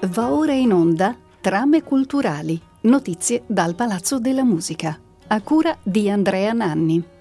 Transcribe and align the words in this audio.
Va 0.00 0.30
ora 0.30 0.52
in 0.52 0.72
onda 0.72 1.16
Trame 1.40 1.82
culturali, 1.82 2.60
notizie 2.82 3.42
dal 3.46 3.74
Palazzo 3.74 4.20
della 4.20 4.44
Musica, 4.44 4.96
a 5.26 5.40
cura 5.40 5.76
di 5.82 6.08
Andrea 6.08 6.52
Nanni. 6.52 7.11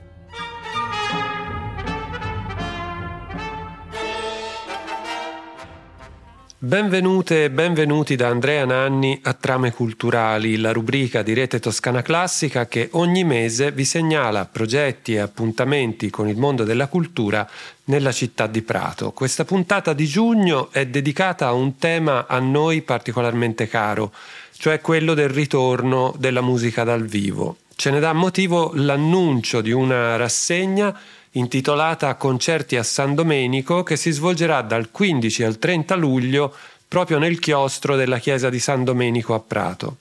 Benvenute 6.63 7.45
e 7.45 7.49
benvenuti 7.49 8.15
da 8.15 8.27
Andrea 8.27 8.65
Nanni 8.65 9.19
a 9.23 9.33
Trame 9.33 9.71
Culturali, 9.71 10.57
la 10.57 10.71
rubrica 10.71 11.23
di 11.23 11.33
Rete 11.33 11.59
Toscana 11.59 12.03
Classica 12.03 12.67
che 12.67 12.89
ogni 12.91 13.23
mese 13.23 13.71
vi 13.71 13.83
segnala 13.83 14.45
progetti 14.45 15.15
e 15.15 15.21
appuntamenti 15.21 16.11
con 16.11 16.29
il 16.29 16.37
mondo 16.37 16.63
della 16.63 16.85
cultura 16.85 17.49
nella 17.85 18.11
città 18.11 18.45
di 18.45 18.61
Prato. 18.61 19.09
Questa 19.09 19.43
puntata 19.43 19.93
di 19.93 20.05
giugno 20.05 20.71
è 20.71 20.85
dedicata 20.85 21.47
a 21.47 21.53
un 21.53 21.77
tema 21.77 22.27
a 22.27 22.37
noi 22.37 22.83
particolarmente 22.83 23.67
caro, 23.67 24.13
cioè 24.55 24.81
quello 24.81 25.15
del 25.15 25.29
ritorno 25.29 26.13
della 26.19 26.41
musica 26.41 26.83
dal 26.83 27.03
vivo. 27.03 27.57
Ce 27.75 27.89
ne 27.89 27.99
dà 27.99 28.13
motivo 28.13 28.73
l'annuncio 28.75 29.61
di 29.61 29.71
una 29.71 30.15
rassegna 30.15 30.95
intitolata 31.33 32.15
Concerti 32.15 32.75
a 32.75 32.83
San 32.83 33.15
Domenico 33.15 33.83
che 33.83 33.95
si 33.95 34.11
svolgerà 34.11 34.61
dal 34.61 34.91
15 34.91 35.43
al 35.43 35.59
30 35.59 35.95
luglio 35.95 36.53
proprio 36.87 37.19
nel 37.19 37.39
chiostro 37.39 37.95
della 37.95 38.17
chiesa 38.17 38.49
di 38.49 38.59
San 38.59 38.83
Domenico 38.83 39.33
a 39.33 39.39
Prato. 39.39 39.97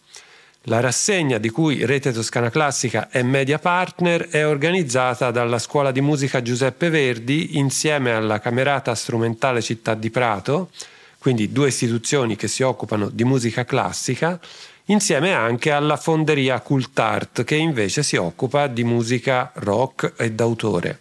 La 0.65 0.81
rassegna 0.81 1.39
di 1.39 1.49
cui 1.49 1.87
Rete 1.87 2.13
Toscana 2.13 2.51
Classica 2.51 3.09
è 3.11 3.23
media 3.23 3.59
partner 3.61 4.29
è 4.29 4.45
organizzata 4.45 5.31
dalla 5.31 5.59
Scuola 5.59 5.93
di 5.93 6.01
Musica 6.01 6.43
Giuseppe 6.43 6.91
Verdi 6.91 7.57
insieme 7.59 8.13
alla 8.13 8.41
Camerata 8.41 8.95
Strumentale 8.95 9.63
Città 9.63 9.95
di 9.95 10.11
Prato, 10.11 10.71
quindi 11.19 11.53
due 11.53 11.69
istituzioni 11.69 12.35
che 12.35 12.49
si 12.49 12.63
occupano 12.63 13.09
di 13.09 13.25
musica 13.25 13.65
classica, 13.65 14.39
insieme 14.87 15.33
anche 15.33 15.71
alla 15.71 15.97
Fonderia 15.97 16.61
Cultart 16.61 17.45
che 17.45 17.55
invece 17.55 18.03
si 18.03 18.17
occupa 18.17 18.67
di 18.67 18.83
musica 18.83 19.53
rock 19.55 20.15
e 20.17 20.33
d'autore 20.33 20.99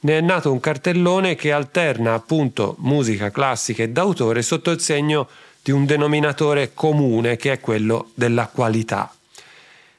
ne 0.00 0.18
è 0.18 0.20
nato 0.20 0.52
un 0.52 0.60
cartellone 0.60 1.34
che 1.34 1.52
alterna 1.52 2.14
appunto 2.14 2.76
musica 2.80 3.30
classica 3.30 3.82
e 3.82 3.88
d'autore 3.88 4.42
sotto 4.42 4.70
il 4.70 4.80
segno 4.80 5.28
di 5.62 5.72
un 5.72 5.84
denominatore 5.84 6.72
comune 6.74 7.36
che 7.36 7.52
è 7.52 7.60
quello 7.60 8.10
della 8.14 8.46
qualità. 8.46 9.10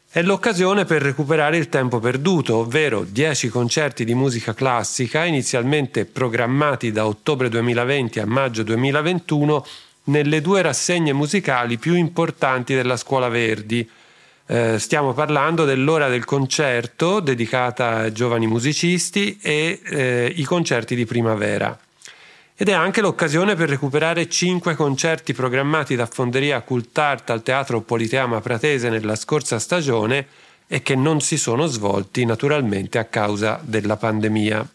È 0.10 0.22
l'occasione 0.22 0.86
per 0.86 1.02
recuperare 1.02 1.58
il 1.58 1.70
tempo 1.70 2.00
perduto, 2.00 2.56
ovvero 2.56 3.04
10 3.04 3.50
concerti 3.50 4.06
di 4.06 4.16
musica 4.16 4.54
classica 4.54 5.26
inizialmente 5.26 6.06
programmati 6.06 6.92
da 6.92 7.06
ottobre 7.06 7.50
2020 7.50 8.20
a 8.20 8.26
maggio 8.26 8.64
2021 8.64 9.66
nelle 10.06 10.42
due 10.42 10.62
rassegne 10.62 11.12
musicali 11.14 11.78
più 11.78 11.94
importanti 11.96 12.74
della 12.74 12.96
Scuola 12.96 13.28
Verdi, 13.28 13.88
eh, 14.48 14.80
stiamo 14.80 15.14
parlando 15.14 15.66
dell'ora 15.66 16.08
del 16.08 16.26
concerto 16.26 17.20
dedicata 17.20 17.98
ai 17.98 18.14
giovani 18.14 18.48
musicisti 18.48 19.38
e 19.42 19.82
eh, 19.84 20.34
i 20.36 20.44
concerti 20.44 20.96
di 20.96 21.06
primavera. 21.06 21.78
Ed 22.56 22.70
è 22.70 22.74
anche 22.74 23.02
l'occasione 23.02 23.54
per 23.56 23.70
recuperare 23.70 24.28
cinque 24.28 24.74
concerti 24.74 25.34
programmati 25.34 25.96
da 25.96 26.08
Fonderia 26.08 26.62
Cultart 26.62 27.30
al 27.30 27.44
Teatro 27.44 27.82
Politeama 27.82 28.42
Pratese 28.42 28.90
nella 28.90 29.16
scorsa 29.16 29.60
stagione 29.60 30.26
e 30.66 30.82
che 30.82 30.96
non 30.96 31.22
si 31.22 31.38
sono 31.38 31.68
svolti 31.68 32.26
naturalmente 32.26 32.98
a 32.98 33.06
causa 33.06 33.60
della 33.62 33.96
pandemia. 33.96 34.68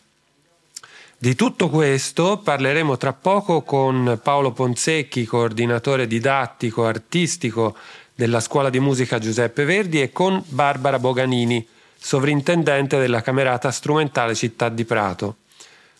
Di 1.18 1.34
tutto 1.34 1.68
questo 1.68 2.38
parleremo 2.38 2.96
tra 2.96 3.12
poco 3.12 3.62
con 3.62 4.18
Paolo 4.22 4.50
Ponsecchi, 4.50 5.24
coordinatore 5.24 6.06
didattico 6.06 6.84
artistico 6.84 7.76
della 8.14 8.40
Scuola 8.40 8.70
di 8.70 8.80
Musica 8.80 9.18
Giuseppe 9.18 9.64
Verdi 9.64 10.00
e 10.00 10.12
con 10.12 10.42
Barbara 10.48 10.98
Boganini, 10.98 11.66
sovrintendente 11.96 12.98
della 12.98 13.22
Camerata 13.22 13.70
Strumentale 13.70 14.34
Città 14.34 14.68
di 14.68 14.84
Prato. 14.84 15.36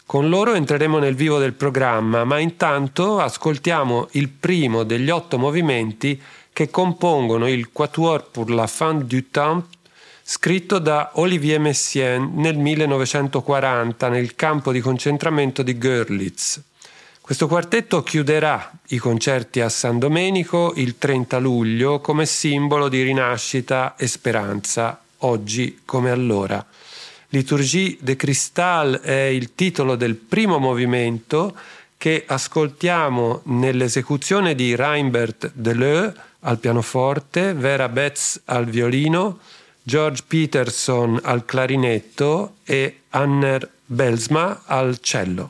Con 0.04 0.28
loro 0.28 0.54
entreremo 0.54 0.98
nel 0.98 1.14
vivo 1.14 1.38
del 1.38 1.54
programma, 1.54 2.24
ma 2.24 2.38
intanto 2.38 3.18
ascoltiamo 3.18 4.08
il 4.12 4.28
primo 4.28 4.82
degli 4.82 5.10
otto 5.10 5.38
movimenti 5.38 6.20
che 6.52 6.68
compongono 6.70 7.48
il 7.48 7.70
Quatuor 7.72 8.30
pour 8.30 8.50
la 8.50 8.66
fin 8.66 9.06
du 9.06 9.30
temps 9.30 9.64
scritto 10.22 10.78
da 10.78 11.10
Olivier 11.14 11.58
Messiaen 11.58 12.32
nel 12.34 12.56
1940 12.56 14.08
nel 14.08 14.34
campo 14.34 14.70
di 14.70 14.80
concentramento 14.80 15.62
di 15.62 15.76
Görlitz. 15.76 16.60
Questo 17.32 17.48
quartetto 17.48 18.02
chiuderà 18.02 18.70
i 18.88 18.98
concerti 18.98 19.62
a 19.62 19.70
San 19.70 19.98
Domenico 19.98 20.74
il 20.76 20.98
30 20.98 21.38
luglio 21.38 21.98
come 21.98 22.26
simbolo 22.26 22.90
di 22.90 23.02
rinascita 23.02 23.96
e 23.96 24.06
speranza, 24.06 25.00
oggi 25.20 25.80
come 25.86 26.10
allora. 26.10 26.62
Liturgie 27.30 27.96
de 28.00 28.16
Cristal 28.16 29.00
è 29.00 29.22
il 29.22 29.54
titolo 29.54 29.96
del 29.96 30.16
primo 30.16 30.58
movimento 30.58 31.56
che 31.96 32.22
ascoltiamo 32.26 33.40
nell'esecuzione 33.44 34.54
di 34.54 34.76
Reinbert 34.76 35.52
Deleu 35.54 36.12
al 36.40 36.58
pianoforte, 36.58 37.54
Vera 37.54 37.88
Betz 37.88 38.42
al 38.44 38.66
violino, 38.66 39.38
George 39.82 40.22
Peterson 40.28 41.18
al 41.22 41.46
clarinetto 41.46 42.56
e 42.62 43.04
Anner 43.08 43.66
Belsma 43.86 44.64
al 44.66 44.98
cello. 45.00 45.48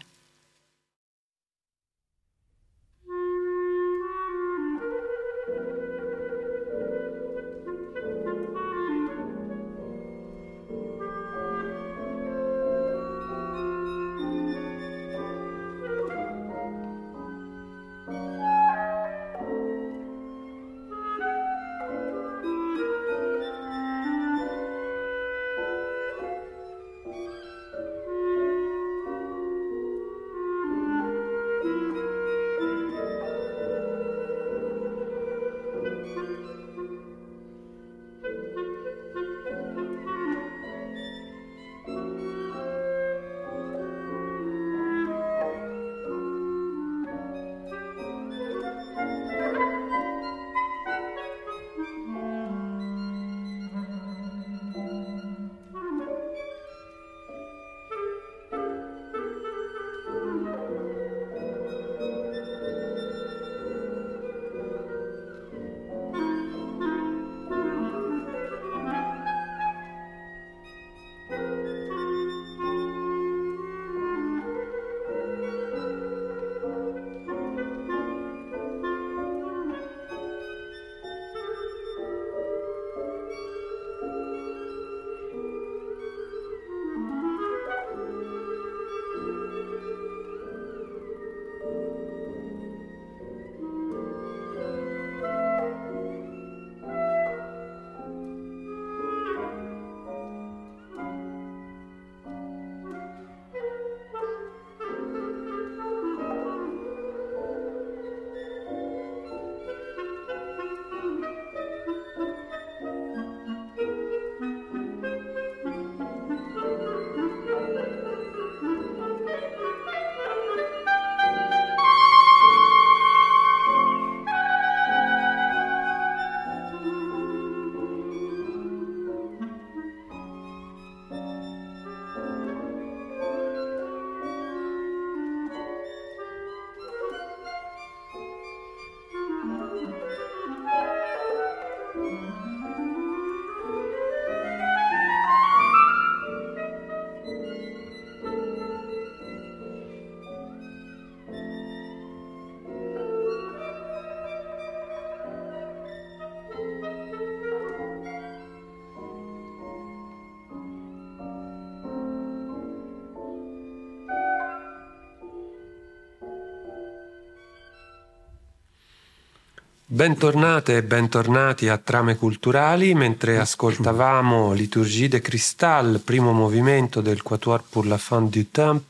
Bentornate 170.03 170.79
e 170.79 170.83
bentornati 170.83 171.69
a 171.69 171.79
Trame 171.79 172.17
Culturali 172.17 172.93
mentre 172.93 173.39
ascoltavamo 173.39 174.53
Liturgie 174.53 175.07
de 175.07 175.21
Cristal, 175.21 176.01
primo 176.05 176.33
movimento 176.33 177.01
del 177.01 177.23
Quatuor 177.23 177.63
pour 177.71 177.87
la 177.87 177.99
fin 177.99 178.29
du 178.29 178.51
temps 178.51 178.83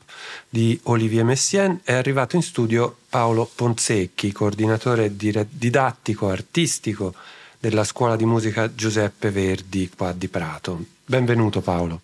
di 0.49 0.79
Olivier 0.85 1.23
Messiaen, 1.23 1.81
è 1.83 1.93
arrivato 1.93 2.35
in 2.35 2.41
studio 2.41 2.97
Paolo 3.09 3.47
Ponsecchi, 3.53 4.31
coordinatore 4.31 5.15
didattico 5.15 6.29
artistico 6.29 7.13
della 7.59 7.83
Scuola 7.83 8.15
di 8.15 8.25
Musica 8.25 8.73
Giuseppe 8.73 9.29
Verdi 9.29 9.91
qua 9.95 10.13
di 10.13 10.27
Prato. 10.29 10.83
Benvenuto 11.05 11.61
Paolo. 11.61 12.01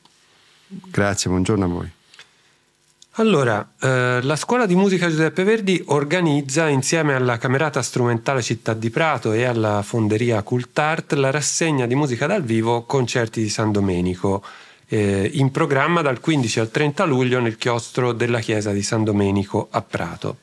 Grazie, 0.67 1.31
buongiorno 1.31 1.65
a 1.65 1.67
voi. 1.67 1.91
Allora, 3.19 3.73
eh, 3.81 4.21
la 4.21 4.37
scuola 4.37 4.65
di 4.65 4.75
musica 4.75 5.09
Giuseppe 5.09 5.43
Verdi 5.43 5.83
organizza 5.87 6.69
insieme 6.69 7.15
alla 7.15 7.37
Camerata 7.37 7.81
Strumentale 7.81 8.41
Città 8.41 8.73
di 8.73 8.89
Prato 8.89 9.33
e 9.33 9.43
alla 9.43 9.81
Fonderia 9.81 10.41
Cultart 10.41 11.11
la 11.13 11.29
rassegna 11.29 11.85
di 11.85 11.95
musica 11.95 12.27
dal 12.27 12.43
vivo 12.43 12.83
Concerti 12.83 13.41
di 13.41 13.49
San 13.49 13.73
Domenico, 13.73 14.41
eh, 14.87 15.29
in 15.33 15.51
programma 15.51 16.01
dal 16.01 16.21
15 16.21 16.61
al 16.61 16.71
30 16.71 17.03
luglio 17.03 17.41
nel 17.41 17.57
chiostro 17.57 18.13
della 18.13 18.39
chiesa 18.39 18.71
di 18.71 18.81
San 18.81 19.03
Domenico 19.03 19.67
a 19.69 19.81
Prato. 19.81 20.37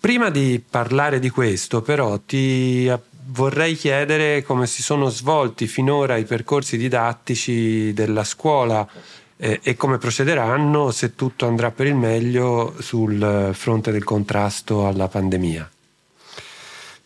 Prima 0.00 0.30
di 0.30 0.60
parlare 0.68 1.20
di 1.20 1.30
questo, 1.30 1.80
però, 1.80 2.18
ti 2.18 2.90
vorrei 3.26 3.76
chiedere 3.76 4.42
come 4.42 4.66
si 4.66 4.82
sono 4.82 5.10
svolti 5.10 5.68
finora 5.68 6.16
i 6.16 6.24
percorsi 6.24 6.76
didattici 6.76 7.92
della 7.92 8.24
scuola 8.24 8.84
eh, 9.36 9.60
e 9.62 9.76
come 9.76 9.98
procederanno 9.98 10.90
se 10.90 11.14
tutto 11.14 11.46
andrà 11.46 11.70
per 11.70 11.86
il 11.86 11.94
meglio 11.94 12.74
sul 12.78 13.50
fronte 13.52 13.92
del 13.92 14.04
contrasto 14.04 14.86
alla 14.86 15.08
pandemia. 15.08 15.68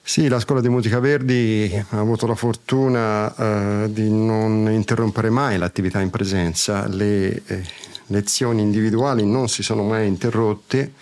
Sì, 0.03 0.27
la 0.29 0.41
Scuola 0.41 0.63
di 0.63 0.71
Musica 0.71 1.01
Verdi 1.01 1.71
ha 1.91 1.99
avuto 1.99 2.27
la 2.27 2.35
fortuna 2.35 3.35
eh, 3.35 3.93
di 3.93 4.11
non 4.11 4.71
interrompere 4.71 5.29
mai 5.29 5.59
l'attività 5.59 6.01
in 6.01 6.09
presenza, 6.09 6.89
le 6.89 7.43
eh, 7.45 7.63
lezioni 8.07 8.63
individuali 8.63 9.27
non 9.27 9.49
si 9.49 9.63
sono 9.63 9.83
mai 9.83 10.07
interrotte 10.07 10.93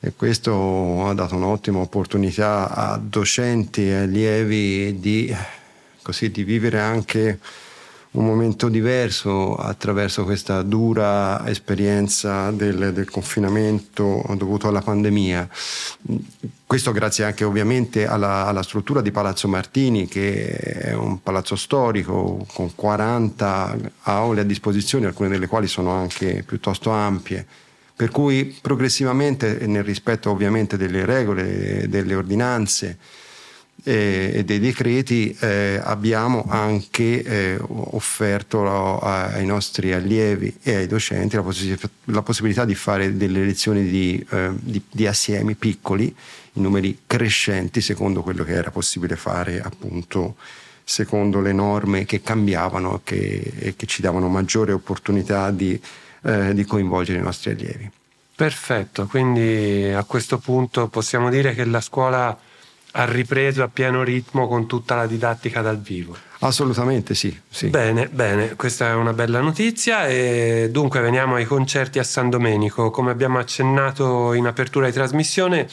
e 0.00 0.12
questo 0.16 1.06
ha 1.06 1.14
dato 1.14 1.36
un'ottima 1.36 1.78
opportunità 1.78 2.74
a 2.74 3.00
docenti 3.00 3.86
e 3.86 3.94
allievi 3.94 4.98
di, 4.98 5.32
così, 6.02 6.32
di 6.32 6.42
vivere 6.42 6.80
anche 6.80 7.38
un 8.12 8.26
momento 8.26 8.68
diverso 8.68 9.54
attraverso 9.54 10.24
questa 10.24 10.60
dura 10.62 11.48
esperienza 11.48 12.50
del, 12.50 12.92
del, 12.92 13.08
confinamento 13.08 14.24
dovuto 14.36 14.68
alla 14.68 14.82
pandemia. 14.82 15.48
Questo 16.66 16.92
grazie 16.92 17.24
anche 17.24 17.44
ovviamente 17.44 18.06
alla, 18.06 18.46
alla, 18.46 18.62
struttura 18.62 19.00
di 19.00 19.10
Palazzo 19.10 19.48
Martini, 19.48 20.08
che 20.08 20.50
è 20.50 20.92
un 20.92 21.22
palazzo 21.22 21.56
storico 21.56 22.46
con 22.52 22.74
40 22.74 23.78
aule 24.02 24.40
a 24.42 24.44
disposizione, 24.44 25.06
alcune 25.06 25.30
delle 25.30 25.46
quali 25.46 25.66
sono 25.66 25.92
anche 25.92 26.42
piuttosto 26.46 26.90
ampie. 26.90 27.46
Per 27.94 28.10
cui 28.10 28.58
progressivamente, 28.60 29.66
nel 29.66 29.84
rispetto 29.84 30.30
ovviamente 30.30 30.76
delle 30.76 31.06
regole, 31.06 31.86
delle 31.88 32.14
ordinanze, 32.14 32.98
e 33.84 34.42
dei 34.44 34.60
decreti 34.60 35.36
eh, 35.40 35.80
abbiamo 35.82 36.44
anche 36.48 37.22
eh, 37.22 37.58
offerto 37.60 39.00
ai 39.00 39.44
nostri 39.44 39.92
allievi 39.92 40.56
e 40.62 40.76
ai 40.76 40.86
docenti 40.86 41.34
la, 41.34 41.42
poss- 41.42 41.88
la 42.04 42.22
possibilità 42.22 42.64
di 42.64 42.76
fare 42.76 43.16
delle 43.16 43.44
lezioni 43.44 43.82
di, 43.84 44.24
eh, 44.30 44.50
di, 44.54 44.80
di, 44.88 45.06
assiemi 45.06 45.56
piccoli 45.56 46.14
in 46.52 46.62
numeri 46.62 47.00
crescenti 47.06 47.80
secondo 47.80 48.22
quello 48.22 48.44
che 48.44 48.52
era 48.52 48.70
possibile 48.70 49.16
fare 49.16 49.60
appunto 49.60 50.36
secondo 50.84 51.40
le 51.40 51.52
norme 51.52 52.04
che 52.04 52.22
cambiavano 52.22 53.00
che, 53.02 53.52
e 53.58 53.74
che 53.74 53.86
ci 53.86 54.00
davano 54.00 54.28
maggiore 54.28 54.72
opportunità 54.72 55.50
di, 55.50 55.80
eh, 56.22 56.54
di 56.54 56.64
coinvolgere 56.64 57.18
i 57.18 57.22
nostri 57.22 57.50
allievi. 57.50 57.90
Perfetto, 58.34 59.06
quindi 59.06 59.92
a 59.94 60.04
questo 60.04 60.38
punto 60.38 60.88
possiamo 60.88 61.30
dire 61.30 61.54
che 61.54 61.64
la 61.64 61.80
scuola 61.80 62.36
ha 62.92 63.04
ripreso 63.04 63.62
a 63.62 63.68
pieno 63.68 64.02
ritmo 64.02 64.48
con 64.48 64.66
tutta 64.66 64.94
la 64.94 65.06
didattica 65.06 65.60
dal 65.60 65.80
vivo. 65.80 66.16
Assolutamente 66.40 67.14
sì, 67.14 67.36
sì. 67.48 67.68
Bene, 67.68 68.08
bene, 68.08 68.54
questa 68.56 68.88
è 68.88 68.94
una 68.94 69.12
bella 69.12 69.40
notizia 69.40 70.06
e 70.06 70.68
dunque 70.70 71.00
veniamo 71.00 71.36
ai 71.36 71.44
concerti 71.44 71.98
a 71.98 72.04
San 72.04 72.30
Domenico. 72.30 72.90
Come 72.90 73.10
abbiamo 73.12 73.38
accennato 73.38 74.32
in 74.32 74.46
apertura 74.46 74.86
di 74.86 74.92
trasmissione, 74.92 75.68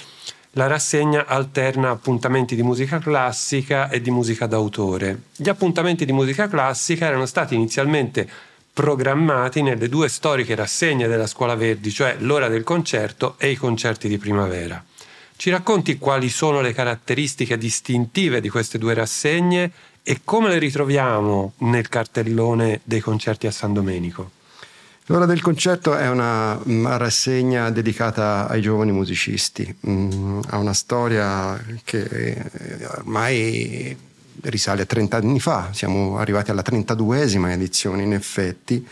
la 0.54 0.68
rassegna 0.68 1.26
alterna 1.26 1.90
appuntamenti 1.90 2.56
di 2.56 2.64
musica 2.64 3.00
classica 3.00 3.90
e 3.90 4.02
di 4.02 4.12
musica 4.12 4.46
d'autore. 4.46 5.24
Gli 5.36 5.50
appuntamenti 5.50 6.06
di 6.06 6.12
musica 6.12 6.48
classica 6.48 7.08
erano 7.08 7.26
stati 7.26 7.56
inizialmente 7.56 8.28
programmati 8.72 9.62
nelle 9.62 9.90
due 9.90 10.08
storiche 10.08 10.56
rassegne 10.56 11.08
della 11.08 11.28
Scuola 11.28 11.56
Verdi, 11.56 11.92
cioè 11.92 12.16
l'ora 12.20 12.48
del 12.48 12.64
concerto 12.64 13.36
e 13.38 13.50
i 13.50 13.56
concerti 13.56 14.08
di 14.08 14.18
primavera. 14.18 14.82
Ci 15.40 15.50
racconti 15.52 15.98
quali 15.98 16.28
sono 16.28 16.60
le 16.60 16.74
caratteristiche 16.74 17.58
distintive 17.58 18.42
di 18.42 18.50
queste 18.50 18.78
due 18.78 18.94
rassegne 18.94 19.72
e 20.04 20.20
come 20.26 20.50
le 20.50 20.58
ritroviamo 20.58 21.54
nel 21.60 21.88
cartellone 21.88 22.82
dei 22.84 23.00
concerti 23.00 23.48
a 23.48 23.52
San 23.52 23.72
Domenico? 23.72 24.32
L'ora 25.06 25.26
del 25.26 25.40
concerto 25.40 25.96
è 25.96 26.10
una 26.10 26.60
mm, 26.62 26.88
rassegna 26.88 27.70
dedicata 27.70 28.50
ai 28.50 28.60
giovani 28.60 28.92
musicisti, 28.92 29.74
mm, 29.88 30.42
ha 30.50 30.58
una 30.58 30.74
storia 30.74 31.58
che 31.86 32.02
eh, 32.02 32.86
ormai 32.98 33.96
risale 34.42 34.82
a 34.82 34.86
30 34.86 35.16
anni 35.16 35.40
fa, 35.40 35.70
siamo 35.72 36.18
arrivati 36.18 36.52
alla 36.52 36.64
32esima 36.64 37.50
edizione 37.52 38.04
in 38.04 38.12
effetti 38.12 38.86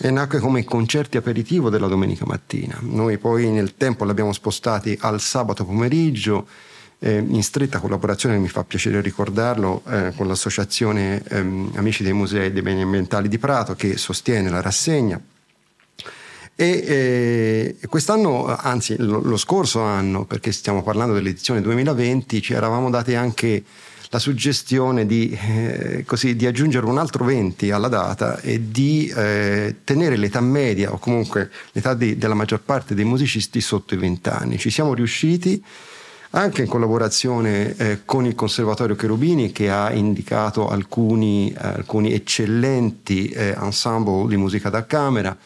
e 0.00 0.10
nacque 0.10 0.38
come 0.38 0.64
concerti 0.64 1.16
aperitivo 1.16 1.70
della 1.70 1.86
domenica 1.86 2.24
mattina. 2.26 2.78
Noi 2.80 3.18
poi 3.18 3.50
nel 3.50 3.76
tempo 3.76 4.04
l'abbiamo 4.04 4.32
spostati 4.32 4.96
al 5.00 5.20
sabato 5.20 5.64
pomeriggio 5.64 6.46
eh, 6.98 7.18
in 7.18 7.42
stretta 7.42 7.80
collaborazione, 7.80 8.38
mi 8.38 8.48
fa 8.48 8.64
piacere 8.64 9.00
ricordarlo, 9.00 9.82
eh, 9.88 10.12
con 10.16 10.26
l'associazione 10.26 11.22
ehm, 11.28 11.72
Amici 11.74 12.02
dei 12.02 12.12
Musei 12.12 12.52
dei 12.52 12.62
Beni 12.62 12.82
Ambientali 12.82 13.28
di 13.28 13.38
Prato 13.38 13.74
che 13.74 13.96
sostiene 13.96 14.48
la 14.48 14.60
rassegna. 14.60 15.20
E 16.56 17.76
eh, 17.80 17.86
quest'anno, 17.88 18.46
anzi 18.46 18.94
lo, 18.98 19.20
lo, 19.20 19.36
scorso 19.36 19.82
anno, 19.82 20.24
perché 20.24 20.52
stiamo 20.52 20.82
parlando 20.82 21.12
dell'edizione 21.12 21.60
2020, 21.60 22.40
ci 22.40 22.52
eravamo 22.52 22.90
dati 22.90 23.14
anche 23.14 23.62
la 24.14 24.20
suggestione 24.20 25.06
di, 25.06 25.36
eh, 25.36 26.04
così, 26.06 26.36
di, 26.36 26.46
aggiungere 26.46 26.86
un 26.86 26.98
altro 26.98 27.24
20 27.24 27.72
alla 27.72 27.88
data 27.88 28.38
e 28.38 28.70
di 28.70 29.12
eh, 29.12 29.78
tenere 29.82 30.16
l'età 30.16 30.40
media 30.40 30.92
o 30.92 30.98
comunque 30.98 31.50
l'età 31.72 31.94
di, 31.94 32.16
della 32.16 32.34
maggior 32.34 32.60
parte 32.60 32.94
dei 32.94 33.04
musicisti 33.04 33.60
sotto 33.60 33.94
i 33.94 33.96
20 33.96 34.28
anni. 34.28 34.56
Ci 34.56 34.70
siamo 34.70 34.94
riusciti 34.94 35.60
anche 36.30 36.62
in 36.62 36.68
collaborazione 36.68 37.74
eh, 37.76 38.04
con 38.04 38.24
il 38.24 38.36
Conservatorio 38.36 38.94
Cherubini 38.94 39.50
che 39.50 39.68
ha 39.68 39.92
indicato 39.92 40.68
alcuni, 40.68 41.52
alcuni 41.56 42.12
eccellenti 42.12 43.30
eh, 43.30 43.56
ensemble 43.60 44.28
di 44.28 44.36
musica 44.36 44.70
da 44.70 44.86
camera 44.86 45.36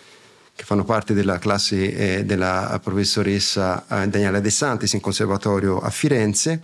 che 0.54 0.64
fanno 0.64 0.84
parte 0.84 1.14
della 1.14 1.38
classe 1.38 2.18
eh, 2.18 2.24
della 2.26 2.78
professoressa 2.82 4.02
eh, 4.02 4.08
Daniela 4.08 4.40
De 4.40 4.50
Santis 4.50 4.92
in 4.92 5.00
Conservatorio 5.00 5.78
a 5.78 5.88
Firenze 5.88 6.60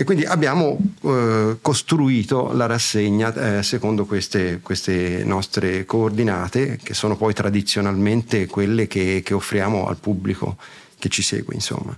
e 0.00 0.04
quindi 0.04 0.24
abbiamo 0.24 0.78
eh, 1.02 1.58
costruito 1.60 2.52
la 2.54 2.64
rassegna 2.64 3.58
eh, 3.58 3.62
secondo 3.62 4.06
queste, 4.06 4.60
queste, 4.62 5.22
nostre 5.24 5.84
coordinate, 5.84 6.78
che 6.82 6.94
sono 6.94 7.18
poi 7.18 7.34
tradizionalmente 7.34 8.46
quelle 8.46 8.86
che, 8.86 9.20
che 9.22 9.34
offriamo 9.34 9.88
al 9.88 9.98
pubblico 9.98 10.56
che 10.98 11.10
ci 11.10 11.20
segue, 11.20 11.52
insomma. 11.52 11.94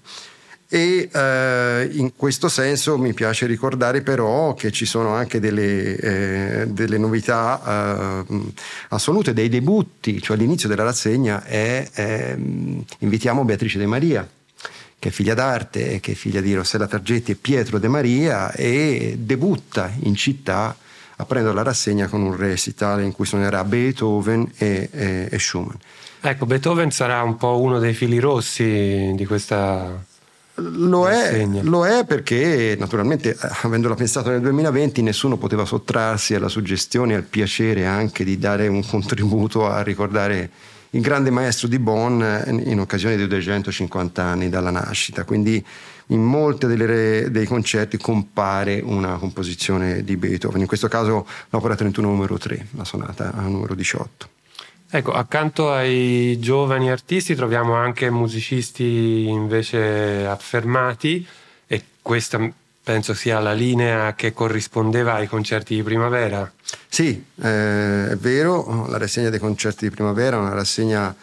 E 0.66 1.10
eh, 1.12 1.90
in 1.92 2.16
questo 2.16 2.48
senso 2.48 2.98
mi 2.98 3.14
piace 3.14 3.46
ricordare 3.46 4.02
però 4.02 4.54
che 4.54 4.72
ci 4.72 4.84
sono 4.84 5.10
anche 5.10 5.38
delle, 5.38 5.96
eh, 5.96 6.66
delle 6.66 6.98
novità 6.98 8.24
eh, 8.26 8.40
assolute, 8.88 9.32
dei 9.32 9.48
debutti, 9.48 10.20
cioè 10.20 10.36
all'inizio 10.36 10.68
della 10.68 10.82
rassegna 10.82 11.44
è, 11.44 12.36
invitiamo 12.98 13.44
Beatrice 13.44 13.78
De 13.78 13.86
Maria 13.86 14.28
che 15.02 15.08
è 15.08 15.10
figlia 15.10 15.34
d'arte, 15.34 15.98
che 15.98 16.12
è 16.12 16.14
figlia 16.14 16.40
di 16.40 16.54
Rossella 16.54 16.86
Targetti 16.86 17.32
e 17.32 17.34
Pietro 17.34 17.80
De 17.80 17.88
Maria, 17.88 18.52
e 18.52 19.16
debutta 19.18 19.90
in 20.02 20.14
città 20.14 20.76
aprendo 21.16 21.52
la 21.52 21.62
rassegna 21.62 22.06
con 22.06 22.22
un 22.22 22.36
recital 22.36 23.02
in 23.02 23.10
cui 23.10 23.26
suonerà 23.26 23.64
Beethoven 23.64 24.48
e, 24.56 24.88
e, 24.92 25.28
e 25.28 25.38
Schumann. 25.40 25.74
Ecco, 26.20 26.46
Beethoven 26.46 26.92
sarà 26.92 27.20
un 27.24 27.36
po' 27.36 27.60
uno 27.60 27.80
dei 27.80 27.94
fili 27.94 28.20
rossi 28.20 29.10
di 29.16 29.26
questa 29.26 30.00
lo 30.54 31.08
è, 31.08 31.48
lo 31.62 31.84
è, 31.84 32.04
perché 32.04 32.76
naturalmente 32.78 33.36
avendola 33.62 33.96
pensato 33.96 34.30
nel 34.30 34.40
2020 34.40 35.02
nessuno 35.02 35.36
poteva 35.36 35.64
sottrarsi 35.64 36.36
alla 36.36 36.48
suggestione 36.48 37.14
e 37.14 37.16
al 37.16 37.24
piacere 37.24 37.86
anche 37.86 38.22
di 38.22 38.38
dare 38.38 38.68
un 38.68 38.86
contributo 38.86 39.66
a 39.66 39.82
ricordare 39.82 40.48
il 40.94 41.00
grande 41.00 41.30
maestro 41.30 41.68
di 41.68 41.78
Bonn 41.78 42.22
in 42.46 42.78
occasione 42.78 43.16
dei 43.16 43.26
250 43.26 44.22
anni 44.22 44.48
dalla 44.48 44.70
nascita. 44.70 45.24
Quindi 45.24 45.64
in 46.08 46.22
molti 46.22 46.66
dei 46.66 47.46
concerti 47.46 47.96
compare 47.96 48.80
una 48.82 49.16
composizione 49.16 50.04
di 50.04 50.16
Beethoven, 50.16 50.60
in 50.60 50.66
questo 50.66 50.88
caso 50.88 51.26
l'opera 51.50 51.74
31 51.74 52.06
numero 52.06 52.36
3, 52.36 52.66
la 52.72 52.84
sonata 52.84 53.32
numero 53.36 53.74
18. 53.74 54.28
Ecco, 54.94 55.12
accanto 55.12 55.72
ai 55.72 56.38
giovani 56.38 56.90
artisti 56.90 57.34
troviamo 57.34 57.74
anche 57.74 58.10
musicisti 58.10 59.24
invece 59.26 60.26
affermati 60.26 61.26
e 61.66 61.82
questa 62.02 62.52
penso 62.82 63.14
sia 63.14 63.38
la 63.38 63.52
linea 63.52 64.14
che 64.14 64.32
corrispondeva 64.32 65.14
ai 65.14 65.28
concerti 65.28 65.74
di 65.74 65.82
primavera. 65.82 66.50
Sì, 66.88 67.24
eh, 67.40 68.10
è 68.10 68.16
vero, 68.16 68.86
la 68.88 68.98
rassegna 68.98 69.30
dei 69.30 69.38
concerti 69.38 69.88
di 69.88 69.94
primavera 69.94 70.36
è 70.36 70.40
una 70.40 70.54
rassegna 70.54 71.14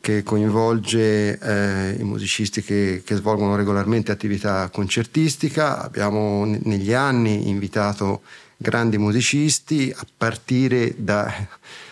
che 0.00 0.22
coinvolge 0.22 1.38
eh, 1.38 1.96
i 1.98 2.04
musicisti 2.04 2.62
che, 2.62 3.02
che, 3.04 3.16
svolgono 3.16 3.56
regolarmente 3.56 4.12
attività 4.12 4.68
concertistica. 4.70 5.82
Abbiamo 5.82 6.44
negli 6.44 6.92
anni 6.92 7.48
invitato 7.48 8.22
grandi 8.56 8.98
musicisti 8.98 9.92
a 9.96 10.06
partire 10.16 10.94
da, 10.96 11.32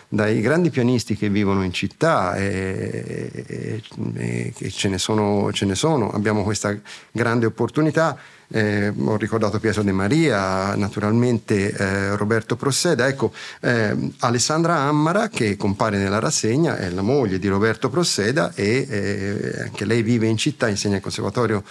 dai 0.06 0.40
grandi 0.40 0.70
pianisti 0.70 1.16
che 1.16 1.28
vivono 1.28 1.64
in 1.64 1.72
città 1.72 2.36
e, 2.36 3.32
e, 3.46 4.54
e 4.56 4.70
ce, 4.70 4.88
ne 4.88 4.98
sono, 4.98 5.50
ce 5.52 5.64
ne 5.64 5.74
sono. 5.74 6.10
Abbiamo 6.12 6.44
questa 6.44 6.78
grande 7.10 7.46
opportunità 7.46 8.16
eh, 8.54 8.92
ho 8.96 9.16
ricordato 9.16 9.58
Pietro 9.58 9.82
De 9.82 9.90
Maria, 9.90 10.76
naturalmente 10.76 11.72
eh, 11.72 12.16
Roberto 12.16 12.54
Prosseda, 12.54 13.08
ecco 13.08 13.32
eh, 13.60 13.96
Alessandra 14.20 14.76
Ammara 14.76 15.28
che 15.28 15.56
compare 15.56 15.98
nella 15.98 16.20
rassegna 16.20 16.76
è 16.76 16.88
la 16.90 17.02
moglie 17.02 17.40
di 17.40 17.48
Roberto 17.48 17.88
Prosseda 17.88 18.52
e 18.54 18.86
eh, 18.88 19.62
anche 19.62 19.84
lei 19.84 20.02
vive 20.02 20.28
in 20.28 20.36
città, 20.36 20.68
insegna 20.68 20.94
al 20.94 21.02
conservatorio 21.02 21.64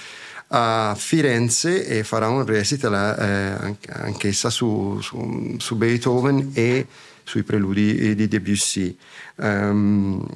a 0.48 0.94
Firenze 0.98 1.88
e 1.88 2.04
farà 2.04 2.28
un 2.28 2.46
recital 2.46 2.94
eh, 2.94 3.78
anch'essa 3.90 4.50
su, 4.50 5.00
su, 5.02 5.56
su 5.58 5.76
Beethoven 5.78 6.52
e 6.54 6.86
sui 7.24 7.44
preludi 7.44 8.14
di 8.14 8.28
Debussy. 8.28 8.96
Um, 9.36 10.28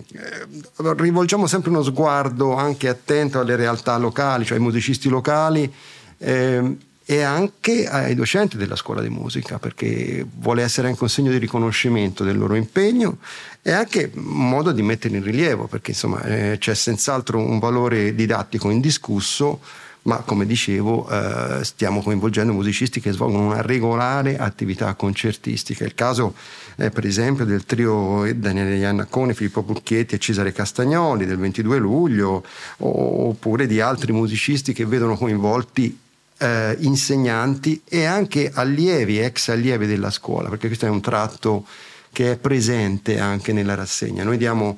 rivolgiamo 0.77 1.45
sempre 1.45 1.69
uno 1.69 1.83
sguardo 1.83 2.55
anche 2.55 2.87
attento 2.87 3.41
alle 3.41 3.57
realtà 3.57 3.97
locali, 3.97 4.45
cioè 4.45 4.57
ai 4.57 4.63
musicisti 4.63 5.09
locali 5.09 5.71
eh, 6.17 6.77
e 7.09 7.21
anche 7.21 7.87
ai 7.87 8.15
docenti 8.15 8.57
della 8.57 8.75
scuola 8.75 9.01
di 9.01 9.07
musica 9.07 9.59
perché 9.59 10.25
vuole 10.39 10.61
essere 10.61 10.89
anche 10.89 11.03
un 11.03 11.09
segno 11.09 11.31
di 11.31 11.37
riconoscimento 11.37 12.25
del 12.25 12.37
loro 12.37 12.55
impegno 12.55 13.19
e 13.61 13.71
anche 13.71 14.11
un 14.13 14.49
modo 14.49 14.73
di 14.73 14.81
mettere 14.81 15.15
in 15.15 15.23
rilievo 15.23 15.67
perché 15.67 15.91
insomma 15.91 16.21
eh, 16.23 16.57
c'è 16.59 16.73
senz'altro 16.73 17.39
un 17.39 17.59
valore 17.59 18.13
didattico 18.13 18.69
indiscusso 18.69 19.61
ma 20.07 20.17
come 20.17 20.45
dicevo 20.45 21.07
eh, 21.09 21.63
stiamo 21.63 22.01
coinvolgendo 22.01 22.51
musicisti 22.51 22.99
che 22.99 23.13
svolgono 23.13 23.47
una 23.47 23.61
regolare 23.61 24.37
attività 24.37 24.93
concertistica. 24.95 25.83
Il 25.85 25.95
caso 25.95 26.33
eh, 26.77 26.89
per 26.89 27.05
esempio 27.05 27.45
del 27.45 27.65
trio 27.65 28.29
Daniele 28.33 28.77
Iannacconi, 28.77 29.33
Filippo 29.33 29.63
Bucchietti 29.63 30.15
e 30.15 30.19
Cesare 30.19 30.53
Castagnoli 30.53 31.25
del 31.25 31.37
22 31.37 31.77
luglio, 31.77 32.43
oppure 32.77 33.67
di 33.67 33.81
altri 33.81 34.13
musicisti 34.13 34.71
che 34.71 34.85
vedono 34.85 35.17
coinvolti 35.17 36.05
eh, 36.37 36.75
insegnanti 36.79 37.81
e 37.87 38.05
anche 38.05 38.51
allievi, 38.53 39.19
ex 39.19 39.49
allievi 39.49 39.87
della 39.87 40.11
scuola, 40.11 40.49
perché 40.49 40.67
questo 40.67 40.85
è 40.85 40.89
un 40.89 41.01
tratto 41.01 41.65
che 42.11 42.31
è 42.31 42.37
presente 42.37 43.19
anche 43.19 43.53
nella 43.53 43.75
rassegna. 43.75 44.23
Noi 44.23 44.37
diamo 44.37 44.77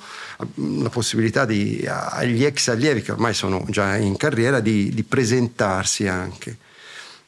mm, 0.59 0.83
la 0.83 0.89
possibilità 0.89 1.45
di, 1.45 1.85
agli 1.87 2.43
ex 2.43 2.67
allievi 2.67 3.01
che 3.01 3.11
ormai 3.11 3.33
sono 3.33 3.63
già 3.69 3.95
in 3.95 4.17
carriera 4.17 4.59
di, 4.59 4.93
di 4.93 5.03
presentarsi 5.03 6.07
anche 6.07 6.57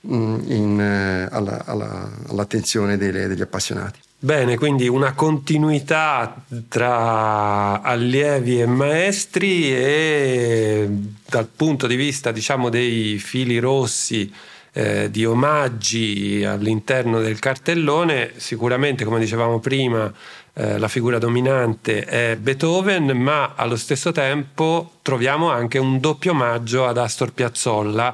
mm, 0.08 0.52
in, 0.52 0.82
eh, 0.82 1.28
alla, 1.32 1.64
alla, 1.66 2.12
all'attenzione 2.28 2.98
delle, 2.98 3.28
degli 3.28 3.42
appassionati. 3.42 4.00
Bene, 4.24 4.56
quindi 4.56 4.88
una 4.88 5.14
continuità 5.14 6.44
tra 6.68 7.82
allievi 7.82 8.62
e 8.62 8.68
maestri 8.68 9.74
e 9.74 10.90
dal 11.32 11.48
punto 11.48 11.88
di 11.88 11.96
vista 11.96 12.34
diciamo 12.34 12.68
dei 12.68 13.18
fili 13.18 13.58
rossi 13.58 14.32
eh, 14.74 15.10
di 15.10 15.26
omaggi 15.26 16.44
all'interno 16.44 17.22
del 17.22 17.40
cartellone, 17.40 18.34
sicuramente 18.36 19.06
come 19.06 19.20
dicevamo 19.20 19.60
prima 19.60 20.12
eh, 20.54 20.78
la 20.78 20.90
figura 20.90 21.18
dominante 21.18 22.04
è 22.04 22.36
Beethoven, 22.36 23.18
ma 23.18 23.54
allo 23.56 23.78
stesso 23.78 24.12
tempo 24.12 24.98
troviamo 25.02 25.50
anche 25.50 25.78
un 25.78 26.02
doppio 26.02 26.32
omaggio 26.32 26.86
ad 26.86 26.98
Astor 26.98 27.32
Piazzolla 27.32 28.14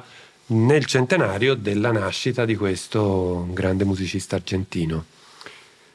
nel 0.50 0.84
centenario 0.86 1.54
della 1.54 1.90
nascita 1.90 2.44
di 2.44 2.54
questo 2.54 3.48
grande 3.50 3.84
musicista 3.84 4.36
argentino. 4.36 5.04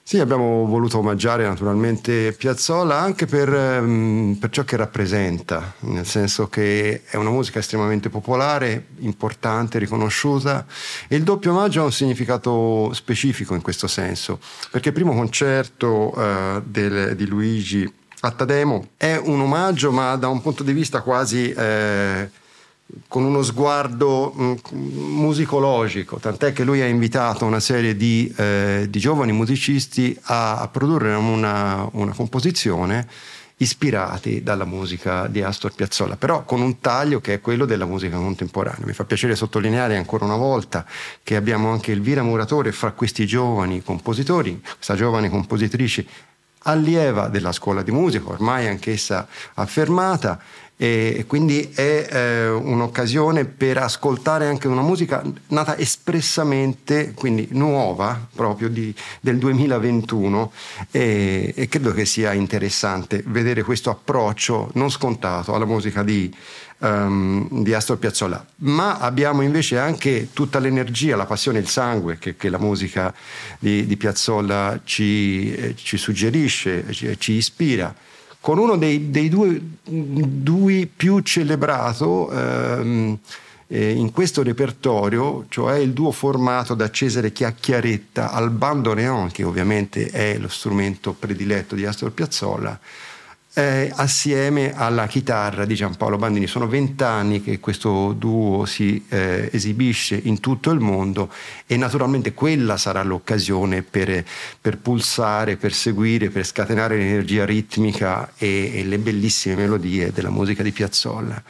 Sì, 0.06 0.20
abbiamo 0.20 0.66
voluto 0.66 0.98
omaggiare 0.98 1.48
naturalmente 1.48 2.34
Piazzolla 2.34 3.00
anche 3.00 3.26
per, 3.26 3.48
um, 3.50 4.36
per, 4.38 4.50
ciò 4.50 4.66
che 4.66 4.76
rappresenta, 4.76 5.74
nel 5.80 6.06
senso 6.06 6.50
che 6.50 7.04
è 7.06 7.16
una 7.16 7.30
musica 7.30 7.60
estremamente 7.60 8.10
popolare, 8.10 8.88
importante, 9.00 9.80
riconosciuta 9.80 10.66
e 11.08 11.16
il 11.16 11.24
doppio 11.24 11.52
omaggio 11.52 11.82
ha 11.82 11.86
un 11.86 11.94
significato 11.94 12.92
specifico 12.94 13.56
in 13.56 13.62
questo 13.62 13.88
senso, 13.88 14.40
perché 14.72 14.90
il 14.90 14.94
primo 14.94 15.14
concerto 15.14 16.14
uh, 16.14 16.62
del, 16.66 17.16
di 17.16 17.26
Luigi 17.26 17.92
Attademo 18.26 18.92
è 18.96 19.18
un 19.18 19.42
omaggio 19.42 19.92
ma 19.92 20.16
da 20.16 20.28
un 20.28 20.42
punto 20.42 20.64
di 20.64 20.74
vista 20.74 21.02
quasi... 21.02 21.52
Eh, 21.52 22.42
con 23.08 23.24
uno 23.24 23.42
sguardo 23.42 24.34
mm, 24.36 24.54
musicologico, 24.74 26.18
tant'è 26.18 26.54
che 26.54 26.64
lui 26.64 26.82
ha 26.82 26.88
invitato 26.88 27.46
una 27.46 27.60
serie 27.60 27.96
di, 27.96 28.32
eh, 28.36 28.88
di 28.90 29.00
giovani 29.00 29.32
musicisti 29.32 30.18
a, 30.24 30.60
a 30.60 30.68
produrre 30.68 31.14
una, 31.14 31.88
una, 31.94 32.14
composizione 32.14 33.08
ispirati 33.58 34.44
dalla 34.44 34.66
musica 34.66 35.28
di 35.28 35.42
Astor 35.42 35.74
Piazzolla, 35.74 36.18
però 36.18 36.44
con 36.44 36.62
un 36.62 36.80
taglio 36.80 37.22
che 37.22 37.36
è 37.36 37.42
quello 37.42 37.66
della 37.66 37.86
musica 37.86 38.18
contemporanea. 38.18 38.86
Mi 38.86 38.94
fa 38.94 39.06
piacere 39.06 39.36
sottolineare 39.36 39.96
ancora 39.96 40.26
una 40.26 40.36
volta 40.36 40.86
che 41.24 41.36
abbiamo 41.36 41.72
anche 41.72 41.94
Elvira 41.94 42.24
Muratore 42.24 42.72
fra 42.72 42.92
questi 42.92 43.26
giovani 43.26 43.82
compositori, 43.82 44.60
questa 44.62 44.96
giovane 44.96 45.30
compositrice 45.30 46.06
allieva 46.64 47.28
della 47.28 47.52
scuola 47.52 47.82
di 47.82 47.92
musica, 47.92 48.30
ormai 48.30 48.68
anch'essa 48.68 49.28
affermata, 49.56 50.40
e 50.76 51.26
quindi 51.28 51.72
è 51.74 52.08
eh, 52.10 52.50
un'occasione 52.50 53.46
per 53.46 53.78
ascoltare 53.78 54.48
anche 54.48 54.68
una 54.68 54.82
musica 54.82 55.24
nata 55.48 55.78
espressamente, 55.78 57.14
quindi 57.14 57.48
nuova, 57.52 58.20
proprio 58.36 58.70
di, 58.70 58.94
del 59.22 59.38
2021 59.38 60.52
e, 60.90 61.54
e, 61.56 61.68
credo 61.68 61.92
che 61.94 62.06
sia 62.06 62.34
interessante 62.34 63.24
vedere 63.28 63.62
questo 63.62 63.92
approccio 63.92 64.72
non 64.74 64.90
scontato 64.90 65.54
alla 65.54 65.66
musica 65.66 66.02
di, 66.02 66.34
um, 66.80 67.62
di 67.62 67.74
Astor 67.74 68.00
Piazzolla. 68.00 68.44
Ma 68.58 68.98
abbiamo 68.98 69.44
invece 69.44 69.78
anche 69.78 70.30
tutta 70.34 70.58
l'energia, 70.58 71.16
la 71.16 71.26
passione, 71.26 71.60
il 71.60 71.68
sangue 71.68 72.18
che, 72.18 72.36
che 72.36 72.50
la 72.50 72.60
musica 72.60 73.14
di, 73.60 73.86
di 73.86 73.96
Piazzolla 73.96 74.82
ci, 74.84 75.54
eh, 75.54 75.76
ci 75.76 75.98
suggerisce, 75.98 76.92
ci, 76.92 77.16
ci 77.20 77.34
ispira 77.34 77.94
con 78.44 78.58
uno 78.58 78.76
dei, 78.76 79.10
dei 79.10 79.30
due, 79.30 79.58
due, 79.86 80.90
più 80.94 81.22
celebrato 81.22 82.30
ehm, 82.30 83.18
eh, 83.68 83.92
in 83.92 84.12
questo 84.12 84.44
repertorio, 84.44 85.46
cioè 85.48 85.78
il 85.78 85.94
duo 85.94 86.12
formato 86.12 86.74
da 86.74 86.92
Cesare 86.92 87.32
Chiacchiaretta 87.32 88.34
al 88.34 88.50
bandoneon, 88.50 89.32
che 89.32 89.46
ovviamente 89.46 90.08
è 90.08 90.38
lo 90.38 90.50
strumento 90.50 91.14
prediletto 91.14 91.74
di 91.76 91.86
Astor 91.86 92.12
Piazzolla, 92.12 92.78
eh, 93.56 93.92
assieme 93.96 94.74
alla 94.76 95.06
chitarra 95.06 95.66
di 95.66 95.76
Giampaolo 95.76 96.18
Bandini. 96.18 96.48
Sono 96.48 96.68
vent'anni 96.68 97.44
che 97.44 97.60
questo 97.60 98.14
duo 98.14 98.66
si 98.66 99.06
eh, 99.10 99.50
esibisce 99.52 100.20
in 100.24 100.40
tutto 100.40 100.72
il 100.72 100.80
mondo 100.80 101.32
e 101.68 101.78
naturalmente 101.78 102.34
quella 102.34 102.78
sarà 102.78 103.04
l'occasione 103.04 103.84
per, 103.84 104.26
per 104.60 104.78
pulsare, 104.80 105.58
per 105.58 105.74
seguire, 105.74 106.30
per 106.30 106.46
scatenare 106.46 106.98
l'energia 106.98 107.46
ritmica 107.46 108.32
e, 108.38 108.72
e, 108.74 108.84
le 108.84 108.98
bellissime 108.98 109.56
melodie 109.56 110.12
della 110.12 110.32
musica 110.32 110.64
di 110.64 110.72
Piazzolla. 110.72 111.42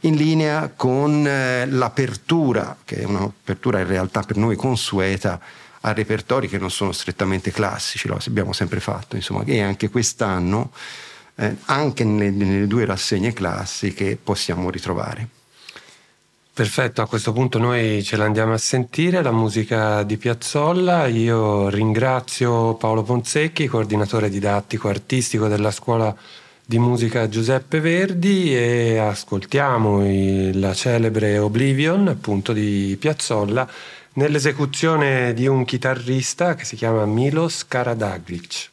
In 0.00 0.16
linea 0.16 0.72
con 0.74 1.24
eh, 1.26 1.66
l'apertura, 1.66 2.76
che 2.84 2.96
è 2.96 3.04
un'apertura 3.04 3.80
in 3.80 3.86
realtà 3.86 4.22
per 4.22 4.36
noi 4.36 4.56
consueta, 4.56 5.40
a 5.84 5.92
repertori 5.92 6.48
che 6.48 6.58
non 6.58 6.70
sono 6.70 6.92
strettamente 6.92 7.50
classici, 7.50 8.06
lo 8.06 8.16
abbiamo 8.24 8.52
sempre 8.52 8.78
fatto, 8.78 9.16
insomma, 9.16 9.42
e 9.44 9.60
anche 9.60 9.90
quest'anno 9.90 10.70
eh, 11.42 11.56
anche 11.66 12.04
nelle, 12.04 12.30
nelle 12.30 12.66
due 12.66 12.84
rassegne 12.84 13.32
classiche 13.32 14.16
possiamo 14.22 14.70
ritrovare. 14.70 15.28
Perfetto, 16.54 17.00
a 17.00 17.06
questo 17.06 17.32
punto 17.32 17.58
noi 17.58 18.02
ce 18.04 18.16
l'andiamo 18.16 18.52
a 18.52 18.58
sentire, 18.58 19.22
la 19.22 19.32
musica 19.32 20.02
di 20.02 20.18
Piazzolla. 20.18 21.06
Io 21.06 21.68
ringrazio 21.70 22.74
Paolo 22.74 23.02
Ponsecchi, 23.02 23.66
coordinatore 23.66 24.28
didattico 24.28 24.88
artistico 24.88 25.48
della 25.48 25.70
scuola 25.70 26.14
di 26.64 26.78
musica 26.78 27.28
Giuseppe 27.28 27.80
Verdi 27.80 28.54
e 28.54 28.98
ascoltiamo 28.98 30.02
la 30.52 30.74
celebre 30.74 31.38
Oblivion 31.38 32.08
appunto 32.08 32.52
di 32.52 32.96
Piazzolla 33.00 33.66
nell'esecuzione 34.14 35.32
di 35.32 35.46
un 35.46 35.64
chitarrista 35.64 36.54
che 36.54 36.64
si 36.64 36.76
chiama 36.76 37.06
Milos 37.06 37.66
Karadaglic. 37.66 38.71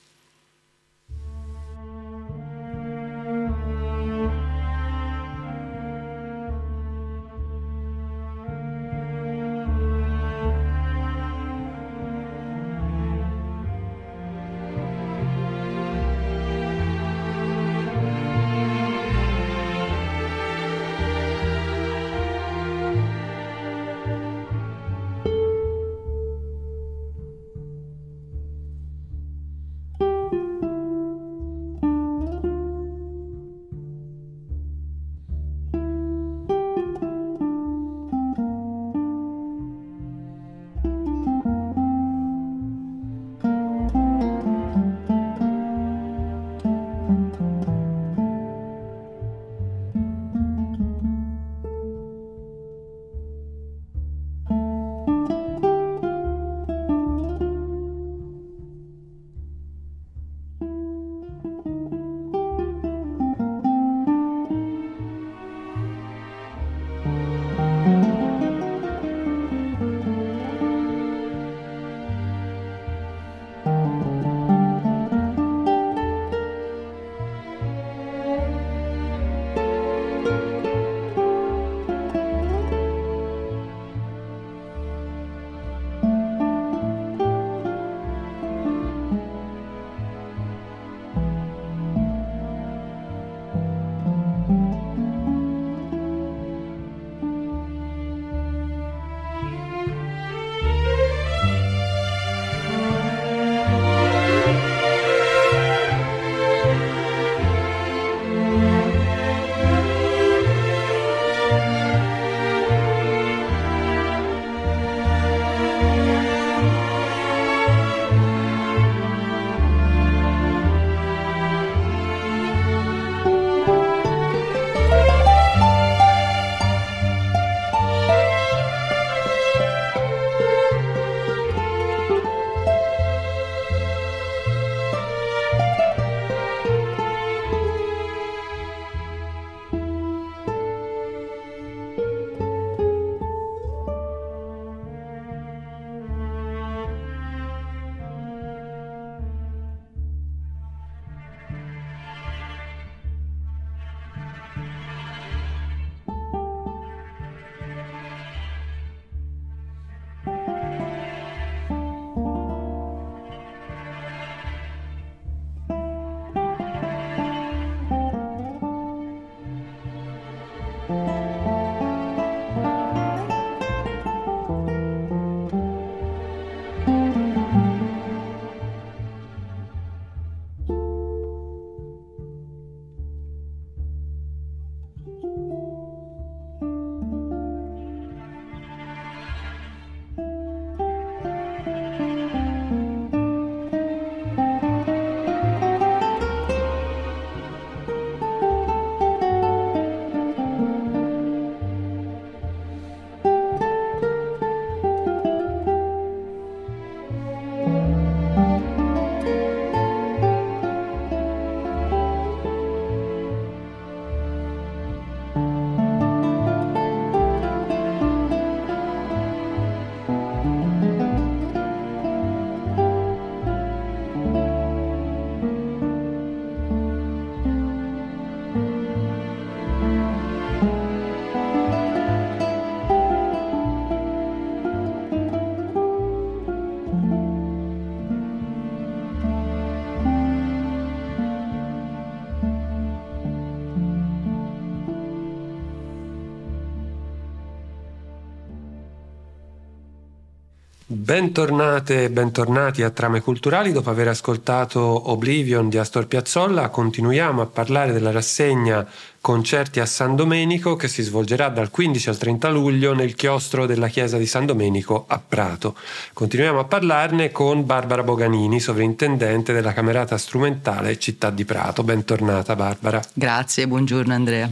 Bentornate 251.10 252.04
e 252.04 252.10
bentornati 252.12 252.84
a 252.84 252.92
Trame 252.92 253.22
Culturali. 253.22 253.72
Dopo 253.72 253.90
aver 253.90 254.10
ascoltato 254.10 255.10
Oblivion 255.10 255.68
di 255.68 255.80
Astor 255.80 256.06
Piazzolla, 256.06 256.70
continuiamo 256.70 257.42
a 257.42 257.48
parlare 257.48 257.92
della 257.92 258.12
rassegna 258.12 258.88
Concerti 259.20 259.80
a 259.80 259.88
San 259.88 260.16
Domenico 260.16 260.76
che 260.76 260.88
si 260.88 261.02
svolgerà 261.02 261.50
dal 261.50 261.72
15 261.72 262.10
al 262.10 262.18
30 262.20 262.50
luglio 262.50 262.94
nel 262.94 263.16
chiostro 263.16 263.66
della 263.66 263.88
chiesa 263.88 264.20
di 264.20 264.28
San 264.28 264.46
Domenico 264.46 265.06
a 265.08 265.20
Prato. 265.20 265.76
Continuiamo 266.14 266.60
a 266.60 266.66
parlarne 266.66 267.32
con 267.32 267.66
Barbara 267.66 268.04
Boganini, 268.04 268.60
sovrintendente 268.60 269.52
della 269.52 269.74
Camerata 269.74 270.16
Strumentale 270.16 271.00
Città 271.00 271.32
di 271.32 271.44
Prato. 271.44 271.82
Bentornata 271.82 272.56
Barbara. 272.56 273.02
Grazie, 273.16 273.66
buongiorno 273.66 274.14
Andrea. 274.14 274.48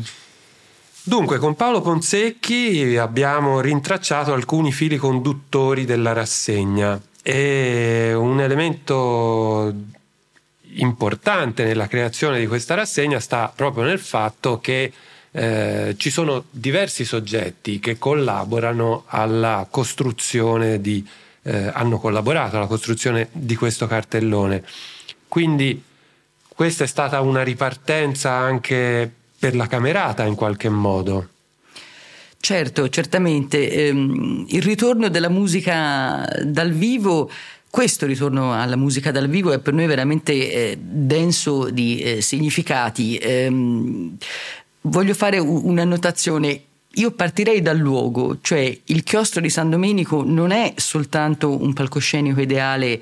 Dunque, 1.08 1.38
con 1.38 1.56
Paolo 1.56 1.80
Ponsecchi 1.80 2.98
abbiamo 2.98 3.62
rintracciato 3.62 4.34
alcuni 4.34 4.74
fili 4.74 4.98
conduttori 4.98 5.86
della 5.86 6.12
rassegna 6.12 7.02
e 7.24 8.12
un 8.14 8.42
elemento 8.42 9.74
importante 10.74 11.64
nella 11.64 11.88
creazione 11.88 12.40
di 12.40 12.46
questa 12.46 12.76
rassegna 12.76 13.22
sta 13.22 13.50
proprio 13.56 13.86
nel 13.86 14.00
fatto 14.00 14.60
che 14.60 14.92
eh, 15.32 15.96
ci 15.98 16.10
sono 16.10 16.44
diversi 16.50 17.06
soggetti 17.06 17.80
che 17.80 17.98
collaborano 17.98 19.04
alla 19.06 19.66
costruzione 19.70 20.82
di, 20.82 21.08
eh, 21.44 21.72
hanno 21.74 22.00
collaborato 22.00 22.58
alla 22.58 22.68
costruzione 22.68 23.30
di 23.32 23.56
questo 23.56 23.88
cartellone. 23.88 24.62
Quindi 25.30 25.82
questa 26.50 26.84
è 26.84 26.88
stata 26.88 27.22
una 27.22 27.44
ripartenza 27.44 28.34
anche 28.34 29.14
per 29.48 29.56
la 29.56 29.68
camerata 29.68 30.26
in 30.26 30.36
qualche 30.36 30.68
modo. 30.68 31.30
Certo, 32.38 32.90
certamente. 32.90 33.72
Ehm, 33.72 34.46
il 34.50 34.62
ritorno 34.62 35.08
della 35.08 35.30
musica 35.30 36.28
dal 36.44 36.72
vivo 36.72 37.32
questo 37.70 38.06
ritorno 38.06 38.54
alla 38.54 38.76
musica 38.76 39.12
dal 39.12 39.28
vivo 39.28 39.52
è 39.52 39.60
per 39.60 39.74
noi 39.74 39.86
veramente 39.86 40.32
eh, 40.34 40.78
denso 40.80 41.70
di 41.70 42.00
eh, 42.00 42.22
significati. 42.22 43.16
Ehm, 43.18 44.18
voglio 44.82 45.14
fare 45.14 45.38
un'annotazione. 45.40 46.62
Io 46.96 47.12
partirei 47.12 47.62
dal 47.62 47.78
luogo, 47.78 48.40
cioè 48.42 48.78
il 48.86 49.04
chiostro 49.04 49.40
di 49.40 49.50
San 49.50 49.70
Domenico 49.70 50.24
non 50.26 50.52
è 50.52 50.74
soltanto 50.76 51.62
un 51.62 51.72
palcoscenico 51.72 52.42
ideale 52.42 53.02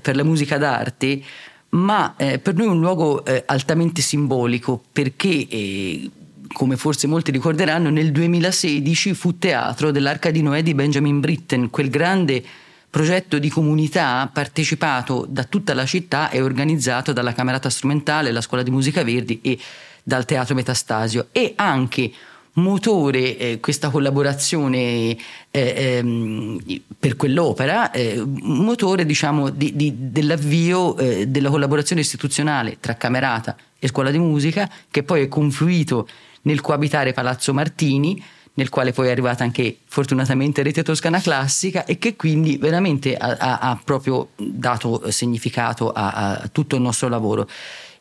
per 0.00 0.16
la 0.16 0.24
musica 0.24 0.58
d'arte, 0.58 1.20
ma 1.70 2.14
eh, 2.16 2.38
per 2.38 2.54
noi 2.54 2.66
è 2.66 2.70
un 2.70 2.80
luogo 2.80 3.24
eh, 3.24 3.42
altamente 3.46 4.00
simbolico 4.00 4.82
perché 4.92 5.46
eh, 5.48 6.10
come 6.52 6.76
forse 6.76 7.06
molti 7.06 7.30
ricorderanno, 7.30 7.90
nel 7.90 8.10
2016 8.10 9.14
fu 9.14 9.38
teatro 9.38 9.90
dell'Arca 9.90 10.30
di 10.30 10.42
Noè 10.42 10.62
di 10.62 10.74
Benjamin 10.74 11.20
Britten, 11.20 11.70
quel 11.70 11.90
grande 11.90 12.42
progetto 12.90 13.38
di 13.38 13.50
comunità 13.50 14.28
partecipato 14.32 15.26
da 15.28 15.44
tutta 15.44 15.74
la 15.74 15.84
città 15.84 16.30
e 16.30 16.40
organizzato 16.40 17.12
dalla 17.12 17.34
Camerata 17.34 17.68
Strumentale, 17.68 18.32
la 18.32 18.40
Scuola 18.40 18.62
di 18.62 18.70
Musica 18.70 19.04
Verdi 19.04 19.40
e 19.42 19.58
dal 20.02 20.24
Teatro 20.24 20.54
Metastasio. 20.54 21.28
E 21.32 21.52
anche 21.56 22.10
motore 22.58 23.36
eh, 23.36 23.60
questa 23.60 23.90
collaborazione 23.90 25.16
eh, 25.16 25.16
ehm, 25.50 26.60
per 26.98 27.16
quell'opera, 27.16 27.90
eh, 27.90 28.22
motore 28.24 29.06
diciamo 29.06 29.50
di, 29.50 29.74
di, 29.74 29.94
dell'avvio 29.96 30.96
eh, 30.96 31.26
della 31.26 31.50
collaborazione 31.50 32.02
istituzionale 32.02 32.78
tra 32.80 32.96
Camerata 32.96 33.56
e 33.78 33.88
Scuola 33.88 34.10
di 34.10 34.18
Musica 34.18 34.68
che 34.90 35.02
poi 35.02 35.22
è 35.22 35.28
confluito 35.28 36.08
nel 36.42 36.60
coabitare 36.60 37.12
Palazzo 37.12 37.52
Martini 37.54 38.22
nel 38.58 38.68
quale 38.70 38.92
poi 38.92 39.06
è 39.06 39.10
arrivata 39.12 39.44
anche 39.44 39.78
fortunatamente 39.86 40.62
Rete 40.64 40.82
Toscana 40.82 41.20
Classica 41.20 41.84
e 41.84 41.98
che 41.98 42.16
quindi 42.16 42.56
veramente 42.56 43.16
ha, 43.16 43.36
ha, 43.38 43.58
ha 43.58 43.80
proprio 43.82 44.30
dato 44.36 45.10
significato 45.12 45.92
a, 45.92 46.40
a 46.40 46.48
tutto 46.48 46.74
il 46.74 46.82
nostro 46.82 47.08
lavoro. 47.08 47.48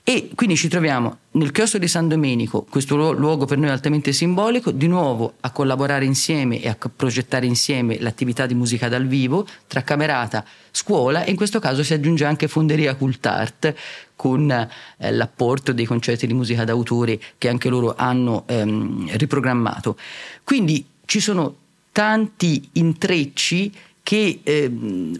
E 0.09 0.29
quindi 0.35 0.55
ci 0.55 0.69
troviamo 0.69 1.17
nel 1.31 1.51
chiostro 1.51 1.79
di 1.79 1.87
San 1.89 2.07
Domenico, 2.07 2.63
questo 2.63 3.11
luogo 3.11 3.43
per 3.43 3.57
noi 3.57 3.71
altamente 3.71 4.13
simbolico, 4.13 4.71
di 4.71 4.87
nuovo 4.87 5.33
a 5.41 5.51
collaborare 5.51 6.05
insieme 6.05 6.61
e 6.61 6.69
a 6.69 6.77
progettare 6.77 7.45
insieme 7.45 7.99
l'attività 7.99 8.45
di 8.45 8.53
musica 8.53 8.87
dal 8.87 9.05
vivo 9.05 9.45
tra 9.67 9.83
Camerata, 9.83 10.45
scuola 10.71 11.25
e 11.25 11.31
in 11.31 11.35
questo 11.35 11.59
caso 11.59 11.83
si 11.83 11.93
aggiunge 11.93 12.23
anche 12.23 12.47
Fonderia 12.47 12.95
Cultart 12.95 13.75
con 14.15 14.49
eh, 14.49 15.11
l'apporto 15.11 15.73
dei 15.73 15.83
concerti 15.83 16.25
di 16.25 16.33
musica 16.33 16.63
d'autore 16.63 17.19
che 17.37 17.49
anche 17.49 17.67
loro 17.67 17.93
hanno 17.97 18.45
ehm, 18.47 19.09
riprogrammato. 19.17 19.97
Quindi 20.45 20.85
ci 21.03 21.19
sono 21.19 21.53
tanti 21.91 22.69
intrecci 22.71 23.73
che 24.03 24.39
ehm, 24.41 25.19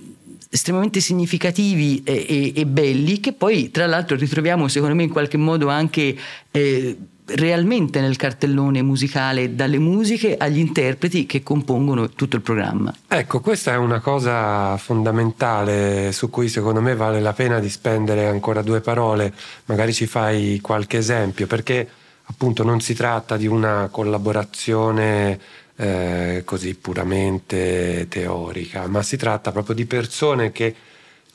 estremamente 0.50 1.00
significativi 1.00 2.04
e, 2.04 2.26
e, 2.28 2.54
e, 2.56 2.66
belli 2.66 3.20
che 3.20 3.34
poi 3.34 3.72
tra 3.72 3.86
l'altro 3.86 4.16
ritroviamo 4.16 4.68
secondo 4.68 4.96
me 4.96 5.04
in 5.04 5.10
qualche 5.10 5.38
modo 5.38 5.70
anche 5.70 6.16
eh, 6.52 6.98
realmente 7.28 8.00
nel 8.00 8.16
cartellone 8.16 8.82
musicale 8.82 9.54
dalle 9.56 9.80
musiche 9.80 10.38
agli 10.38 10.60
interpreti 10.60 11.26
che 11.26 11.44
compongono 11.44 12.10
tutto 12.10 12.38
il 12.38 12.42
programma. 12.42 12.94
Ecco, 13.08 13.42
questa 13.42 13.74
è 13.74 13.78
una 13.78 14.00
cosa 14.00 14.78
fondamentale 14.78 16.12
su 16.14 16.30
cui 16.30 16.48
secondo 16.48 16.82
me 16.82 16.96
vale 16.96 17.20
la 17.20 17.34
pena 17.34 17.60
di 17.60 17.70
spendere 17.70 18.28
ancora 18.28 18.62
due 18.62 18.80
parole, 18.80 19.34
magari 19.66 19.94
ci 19.94 20.08
fai 20.08 20.60
qualche 20.62 20.98
esempio, 20.98 21.48
perché 21.48 21.88
appunto 22.24 22.64
non 22.64 22.80
si 22.80 22.94
tratta 22.94 23.36
di 23.36 23.48
una 23.48 23.90
collaborazione 23.92 25.40
eh, 25.78 26.42
così 26.44 26.76
puramente 26.76 28.08
teorica, 28.10 28.88
ma 28.88 29.04
si 29.04 29.16
tratta 29.16 29.52
proprio 29.52 29.76
di 29.76 29.86
persone 29.86 30.52
che 30.52 30.76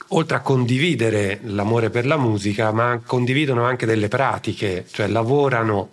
oltre 0.08 0.36
a 0.36 0.40
condividere 0.40 1.40
l'amore 1.44 1.90
per 1.90 2.06
la 2.06 2.16
musica, 2.18 2.72
ma 2.72 3.00
condividono 3.04 3.64
anche 3.64 3.86
delle 3.86 4.08
pratiche, 4.08 4.84
cioè 4.90 5.06
lavorano 5.06 5.90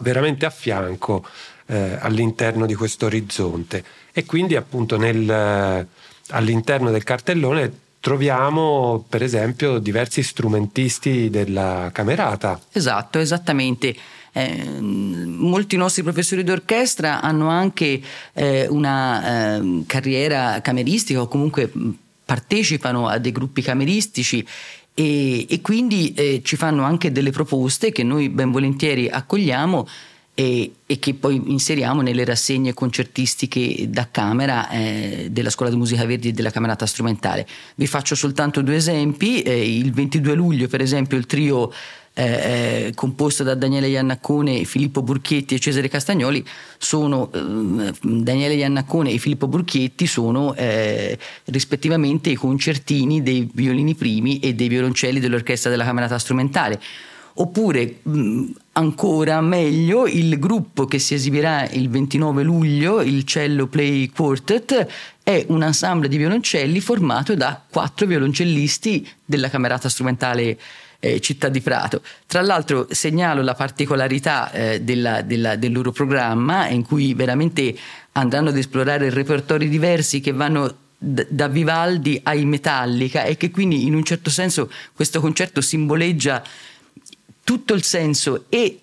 veramente 0.00 0.46
a 0.46 0.50
fianco 0.50 1.26
eh, 1.66 1.96
all'interno 2.00 2.66
di 2.66 2.74
questo 2.74 3.06
orizzonte. 3.06 3.84
E 4.12 4.24
quindi 4.24 4.56
appunto 4.56 4.96
nel, 4.96 5.86
all'interno 6.28 6.90
del 6.90 7.04
cartellone 7.04 7.86
troviamo 8.00 9.04
per 9.08 9.22
esempio 9.22 9.78
diversi 9.78 10.22
strumentisti 10.22 11.30
della 11.30 11.90
camerata. 11.92 12.60
Esatto, 12.72 13.18
esattamente. 13.18 13.94
Eh, 14.32 14.80
molti 14.80 15.76
nostri 15.76 16.02
professori 16.02 16.44
d'orchestra 16.44 17.20
hanno 17.20 17.48
anche 17.48 18.00
eh, 18.34 18.66
una 18.68 19.56
eh, 19.56 19.82
carriera 19.86 20.60
cameristica 20.60 21.20
o 21.20 21.28
comunque 21.28 21.70
partecipano 22.24 23.08
a 23.08 23.18
dei 23.18 23.32
gruppi 23.32 23.62
cameristici 23.62 24.46
e, 24.92 25.46
e 25.48 25.60
quindi 25.60 26.12
eh, 26.14 26.42
ci 26.44 26.56
fanno 26.56 26.82
anche 26.82 27.12
delle 27.12 27.30
proposte 27.30 27.92
che 27.92 28.02
noi 28.02 28.28
ben 28.28 28.50
volentieri 28.50 29.08
accogliamo 29.08 29.86
e, 30.34 30.72
e, 30.86 30.98
che 31.00 31.14
poi 31.14 31.42
inseriamo 31.46 32.00
nelle 32.00 32.24
rassegne 32.24 32.72
concertistiche 32.72 33.90
da 33.90 34.08
camera 34.08 34.68
eh, 34.70 35.28
della 35.32 35.50
Scuola 35.50 35.70
di 35.70 35.76
Musica 35.76 36.04
Verdi 36.04 36.28
e 36.28 36.32
della 36.32 36.50
Camerata 36.50 36.86
Strumentale. 36.86 37.44
Vi 37.74 37.86
faccio 37.88 38.14
soltanto 38.14 38.60
due 38.62 38.76
esempi. 38.76 39.42
Eh, 39.42 39.76
il 39.78 39.92
22 39.92 40.34
luglio, 40.34 40.68
per 40.68 40.80
esempio, 40.80 41.18
il 41.18 41.26
trio 41.26 41.72
eh, 42.18 42.92
composto 42.94 43.44
da 43.44 43.54
Daniele 43.54 43.86
Iannaccone, 43.86 44.64
Filippo 44.64 45.02
Burchietti 45.02 45.54
e 45.54 45.60
Cesare 45.60 45.88
Castagnoli, 45.88 46.44
sono 46.76 47.30
eh, 47.32 47.92
Daniele 48.02 48.54
Iannaccone 48.54 49.12
e 49.12 49.18
Filippo 49.18 49.46
Burchietti 49.46 50.06
sono 50.06 50.52
eh, 50.54 51.16
rispettivamente 51.44 52.30
i 52.30 52.34
concertini 52.34 53.22
dei 53.22 53.48
violini 53.52 53.94
primi 53.94 54.40
e 54.40 54.54
dei 54.54 54.66
violoncelli 54.66 55.20
dell'orchestra 55.20 55.70
della 55.70 55.84
Camerata 55.84 56.18
Strumentale. 56.18 56.80
Oppure 57.40 57.98
mh, 58.02 58.44
ancora 58.72 59.40
meglio 59.40 60.08
il 60.08 60.40
gruppo 60.40 60.86
che 60.86 60.98
si 60.98 61.14
esibirà 61.14 61.68
il 61.68 61.88
29 61.88 62.42
luglio, 62.42 63.00
il 63.00 63.22
Cello 63.22 63.68
Play 63.68 64.08
Quartet, 64.08 64.86
è 65.22 65.44
un 65.50 65.62
ensemble 65.62 66.08
di 66.08 66.16
violoncelli 66.16 66.80
formato 66.80 67.36
da 67.36 67.62
quattro 67.70 68.06
violoncellisti 68.06 69.08
della 69.24 69.50
Camerata 69.50 69.88
Strumentale 69.88 70.58
eh, 71.00 71.20
Città 71.20 71.48
di 71.48 71.60
Prato. 71.60 72.02
Tra 72.26 72.40
l'altro 72.40 72.86
segnalo 72.90 73.42
la 73.42 73.54
particolarità 73.54 74.50
eh, 74.50 74.80
della, 74.82 75.22
della, 75.22 75.56
del 75.56 75.72
loro 75.72 75.92
programma 75.92 76.68
in 76.68 76.84
cui 76.84 77.14
veramente 77.14 77.76
andranno 78.12 78.48
ad 78.48 78.56
esplorare 78.56 79.10
repertori 79.10 79.68
diversi 79.68 80.20
che 80.20 80.32
vanno 80.32 80.86
da 80.98 81.46
Vivaldi 81.46 82.18
ai 82.24 82.44
Metallica 82.44 83.22
e 83.22 83.36
che 83.36 83.52
quindi 83.52 83.86
in 83.86 83.94
un 83.94 84.02
certo 84.02 84.30
senso 84.30 84.68
questo 84.92 85.20
concerto 85.20 85.60
simboleggia 85.60 86.42
tutto 87.44 87.72
il 87.74 87.84
senso 87.84 88.46
e 88.48 88.80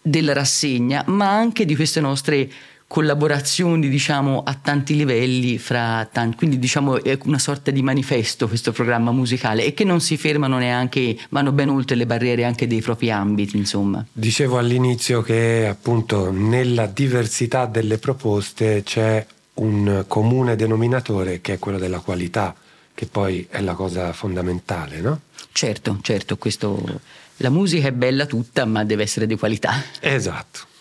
della 0.00 0.32
rassegna 0.32 1.02
ma 1.08 1.28
anche 1.28 1.64
di 1.64 1.74
queste 1.74 1.98
nostre 1.98 2.48
collaborazioni 2.88 3.88
diciamo 3.88 4.42
a 4.44 4.54
tanti 4.54 4.94
livelli 4.94 5.58
fra 5.58 6.08
tanti, 6.10 6.36
quindi 6.36 6.58
diciamo 6.58 7.02
è 7.02 7.18
una 7.24 7.38
sorta 7.38 7.70
di 7.70 7.82
manifesto 7.82 8.46
questo 8.46 8.72
programma 8.72 9.10
musicale 9.10 9.64
e 9.64 9.74
che 9.74 9.84
non 9.84 10.00
si 10.00 10.16
fermano 10.16 10.58
neanche 10.58 11.16
vanno 11.30 11.50
ben 11.52 11.68
oltre 11.68 11.96
le 11.96 12.06
barriere 12.06 12.44
anche 12.44 12.66
dei 12.66 12.80
propri 12.80 13.10
ambiti 13.10 13.56
insomma. 13.56 14.04
Dicevo 14.12 14.58
all'inizio 14.58 15.20
che 15.22 15.66
appunto 15.68 16.30
nella 16.30 16.86
diversità 16.86 17.66
delle 17.66 17.98
proposte 17.98 18.82
c'è 18.84 19.26
un 19.54 20.04
comune 20.06 20.54
denominatore 20.54 21.40
che 21.40 21.54
è 21.54 21.58
quello 21.58 21.78
della 21.78 22.00
qualità 22.00 22.54
che 22.94 23.06
poi 23.06 23.46
è 23.50 23.60
la 23.60 23.74
cosa 23.74 24.12
fondamentale 24.12 25.00
no? 25.00 25.20
certo 25.52 25.98
certo 26.02 26.36
questo 26.36 27.00
la 27.38 27.50
musica 27.50 27.88
è 27.88 27.92
bella 27.92 28.26
tutta 28.26 28.64
ma 28.64 28.84
deve 28.84 29.02
essere 29.02 29.26
di 29.26 29.36
qualità. 29.36 29.82
Esatto 30.00 30.74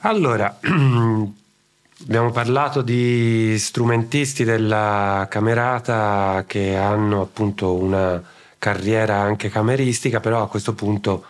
allora, 0.00 0.58
abbiamo 0.62 2.30
parlato 2.30 2.82
di 2.82 3.58
strumentisti 3.58 4.44
della 4.44 5.26
camerata 5.30 6.44
che 6.46 6.76
hanno 6.76 7.22
appunto 7.22 7.74
una 7.74 8.22
carriera 8.58 9.16
anche 9.16 9.48
cameristica, 9.48 10.20
però 10.20 10.42
a 10.42 10.48
questo 10.48 10.74
punto 10.74 11.24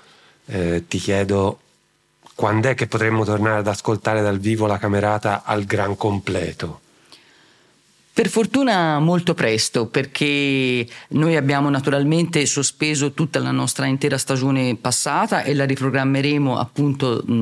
eh, 0.46 0.84
ti 0.88 0.98
chiedo 0.98 1.60
quando 2.34 2.68
è 2.68 2.74
che 2.74 2.86
potremmo 2.86 3.24
tornare 3.24 3.58
ad 3.58 3.66
ascoltare 3.66 4.20
dal 4.22 4.38
vivo 4.38 4.66
la 4.66 4.78
camerata 4.78 5.42
al 5.44 5.64
gran 5.64 5.96
completo? 5.96 6.80
Per 8.16 8.30
fortuna 8.30 8.98
molto 8.98 9.34
presto, 9.34 9.88
perché 9.88 10.88
noi 11.08 11.36
abbiamo 11.36 11.68
naturalmente 11.68 12.46
sospeso 12.46 13.12
tutta 13.12 13.40
la 13.40 13.50
nostra 13.50 13.84
intera 13.84 14.16
stagione 14.16 14.74
passata 14.74 15.42
e 15.42 15.52
la 15.52 15.66
riprogrammeremo 15.66 16.58
appunto 16.58 17.22
mh, 17.22 17.32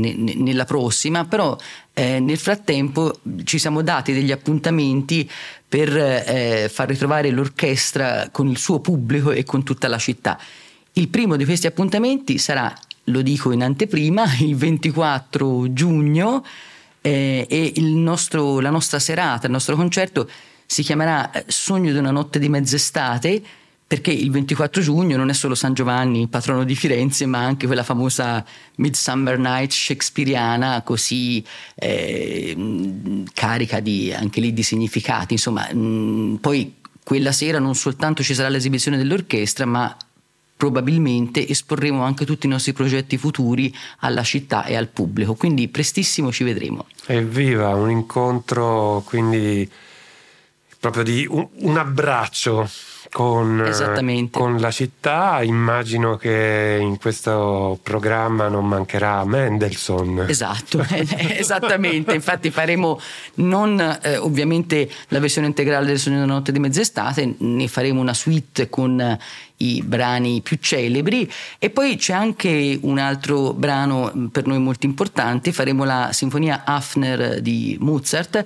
ne, 0.00 0.14
nella 0.36 0.64
prossima, 0.64 1.26
però 1.26 1.54
eh, 1.92 2.20
nel 2.20 2.38
frattempo 2.38 3.18
ci 3.44 3.58
siamo 3.58 3.82
dati 3.82 4.14
degli 4.14 4.32
appuntamenti 4.32 5.30
per 5.68 5.94
eh, 5.94 6.70
far 6.72 6.88
ritrovare 6.88 7.28
l'orchestra 7.28 8.30
con 8.32 8.48
il 8.48 8.56
suo 8.56 8.80
pubblico 8.80 9.30
e 9.30 9.44
con 9.44 9.62
tutta 9.62 9.88
la 9.88 9.98
città. 9.98 10.38
Il 10.94 11.08
primo 11.08 11.36
di 11.36 11.44
questi 11.44 11.66
appuntamenti 11.66 12.38
sarà, 12.38 12.74
lo 13.04 13.20
dico 13.20 13.52
in 13.52 13.62
anteprima, 13.62 14.24
il 14.40 14.56
24 14.56 15.70
giugno 15.74 16.42
eh, 17.06 17.46
e 17.48 17.72
nostro, 17.80 18.60
la 18.60 18.70
nostra 18.70 18.98
serata, 18.98 19.46
il 19.46 19.52
nostro 19.52 19.76
concerto 19.76 20.26
si 20.64 20.82
chiamerà 20.82 21.30
eh, 21.30 21.44
Sogno 21.48 21.92
di 21.92 21.98
una 21.98 22.10
notte 22.10 22.38
di 22.38 22.48
mezz'estate 22.48 23.42
perché 23.86 24.10
il 24.10 24.30
24 24.30 24.80
giugno 24.80 25.18
non 25.18 25.28
è 25.28 25.34
solo 25.34 25.54
San 25.54 25.74
Giovanni, 25.74 26.26
patrono 26.28 26.64
di 26.64 26.74
Firenze, 26.74 27.26
ma 27.26 27.44
anche 27.44 27.66
quella 27.66 27.82
famosa 27.82 28.42
Midsummer 28.76 29.38
Night 29.38 29.70
shakespeariana, 29.70 30.80
così 30.82 31.44
eh, 31.74 32.56
carica 33.34 33.80
di, 33.80 34.10
anche 34.10 34.40
lì 34.40 34.54
di 34.54 34.62
significati. 34.62 35.34
Insomma, 35.34 35.70
mh, 35.70 36.38
poi 36.40 36.76
quella 37.04 37.32
sera 37.32 37.58
non 37.58 37.74
soltanto 37.74 38.22
ci 38.22 38.32
sarà 38.32 38.48
l'esibizione 38.48 38.96
dell'orchestra, 38.96 39.66
ma 39.66 39.94
probabilmente 40.56 41.46
esporremo 41.46 42.02
anche 42.02 42.24
tutti 42.24 42.46
i 42.46 42.48
nostri 42.48 42.72
progetti 42.72 43.18
futuri 43.18 43.72
alla 43.98 44.22
città 44.22 44.64
e 44.64 44.76
al 44.76 44.88
pubblico, 44.88 45.34
quindi 45.34 45.68
prestissimo 45.68 46.32
ci 46.32 46.44
vedremo. 46.44 46.86
Evviva, 47.06 47.74
un 47.74 47.90
incontro 47.90 49.02
quindi 49.06 49.70
proprio 50.80 51.02
di 51.02 51.26
un, 51.28 51.46
un 51.60 51.76
abbraccio 51.76 52.68
con, 53.14 54.28
con, 54.32 54.58
la 54.58 54.72
città. 54.72 55.40
Immagino 55.40 56.16
che 56.16 56.78
in 56.80 56.98
questo 56.98 57.78
programma 57.80 58.48
non 58.48 58.66
mancherà 58.66 59.24
Mendelssohn. 59.24 60.24
Esatto, 60.26 60.84
esattamente. 60.90 62.12
Infatti 62.12 62.50
faremo 62.50 62.98
non 63.34 63.78
eh, 64.02 64.16
ovviamente 64.16 64.90
la 65.08 65.20
versione 65.20 65.46
integrale 65.46 65.86
del 65.86 66.00
Sogno 66.00 66.18
della 66.18 66.32
notte 66.32 66.50
di 66.50 66.58
mezz'estate, 66.58 67.36
ne 67.38 67.68
faremo 67.68 68.00
una 68.00 68.14
suite 68.14 68.68
con 68.68 69.16
i 69.58 69.80
brani 69.86 70.40
più 70.40 70.58
celebri 70.60 71.30
e 71.60 71.70
poi 71.70 71.96
c'è 71.96 72.12
anche 72.12 72.76
un 72.82 72.98
altro 72.98 73.52
brano 73.52 74.28
per 74.32 74.46
noi 74.46 74.58
molto 74.58 74.86
importante, 74.86 75.52
faremo 75.52 75.84
la 75.84 76.10
sinfonia 76.12 76.64
Hafner 76.64 77.40
di 77.40 77.76
Mozart 77.78 78.44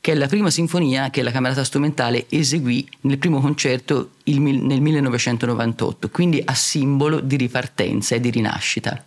che 0.00 0.12
è 0.12 0.14
la 0.14 0.28
prima 0.28 0.50
sinfonia 0.50 1.10
che 1.10 1.22
la 1.22 1.30
Camerata 1.30 1.62
Strumentale 1.62 2.26
eseguì 2.30 2.88
nel 3.02 3.18
primo 3.18 3.40
concerto 3.40 4.12
il, 4.24 4.40
nel 4.40 4.80
1998, 4.80 6.08
quindi 6.08 6.42
a 6.44 6.54
simbolo 6.54 7.20
di 7.20 7.36
ripartenza 7.36 8.14
e 8.14 8.20
di 8.20 8.30
rinascita. 8.30 9.04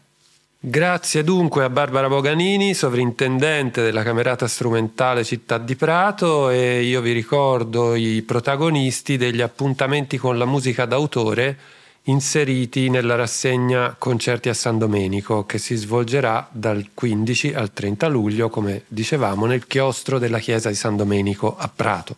Grazie 0.66 1.26
dunque 1.26 1.66
a 1.66 1.70
Barbara 1.70 2.08
Boganini, 2.08 2.74
sovrintendente 2.74 3.82
della 3.82 4.02
Camerata 4.02 4.48
Strumentale 4.48 5.26
Città 5.26 5.58
di 5.58 5.76
Prato 5.76 6.50
e 6.50 6.84
io 6.84 7.02
vi 7.02 7.12
ricordo 7.12 7.96
i 7.96 8.22
protagonisti 8.22 9.18
degli 9.18 9.42
appuntamenti 9.42 10.18
con 10.18 10.38
la 10.38 10.46
musica 10.46 10.86
d'autore 10.86 11.58
inseriti 12.06 12.90
nella 12.90 13.16
rassegna 13.16 13.96
Concerti 13.98 14.50
a 14.50 14.54
San 14.54 14.78
Domenico 14.78 15.46
che 15.46 15.58
si 15.58 15.76
svolgerà 15.76 16.48
dal 16.52 16.90
15 16.94 17.54
al 17.54 17.72
30 17.72 18.08
luglio, 18.08 18.50
come 18.50 18.84
dicevamo, 18.88 19.46
nel 19.46 19.68
chiostro 19.68 20.20
della 20.20 20.40
chiesa 20.40 20.70
di 20.70 20.76
San 20.76 20.98
Domenico 20.98 21.56
a 21.56 21.70
Prato. 21.74 22.18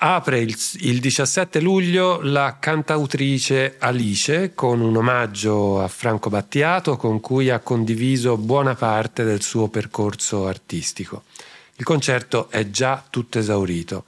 Apre 0.00 0.38
il, 0.38 0.56
il 0.82 1.00
17 1.00 1.58
luglio 1.60 2.20
la 2.22 2.58
cantautrice 2.60 3.74
Alice 3.78 4.54
con 4.54 4.80
un 4.80 4.96
omaggio 4.96 5.82
a 5.82 5.88
Franco 5.88 6.30
Battiato 6.30 6.96
con 6.96 7.18
cui 7.18 7.50
ha 7.50 7.58
condiviso 7.58 8.36
buona 8.36 8.76
parte 8.76 9.24
del 9.24 9.42
suo 9.42 9.66
percorso 9.66 10.46
artistico. 10.46 11.24
Il 11.74 11.84
concerto 11.84 12.48
è 12.50 12.70
già 12.70 13.04
tutto 13.10 13.40
esaurito. 13.40 14.04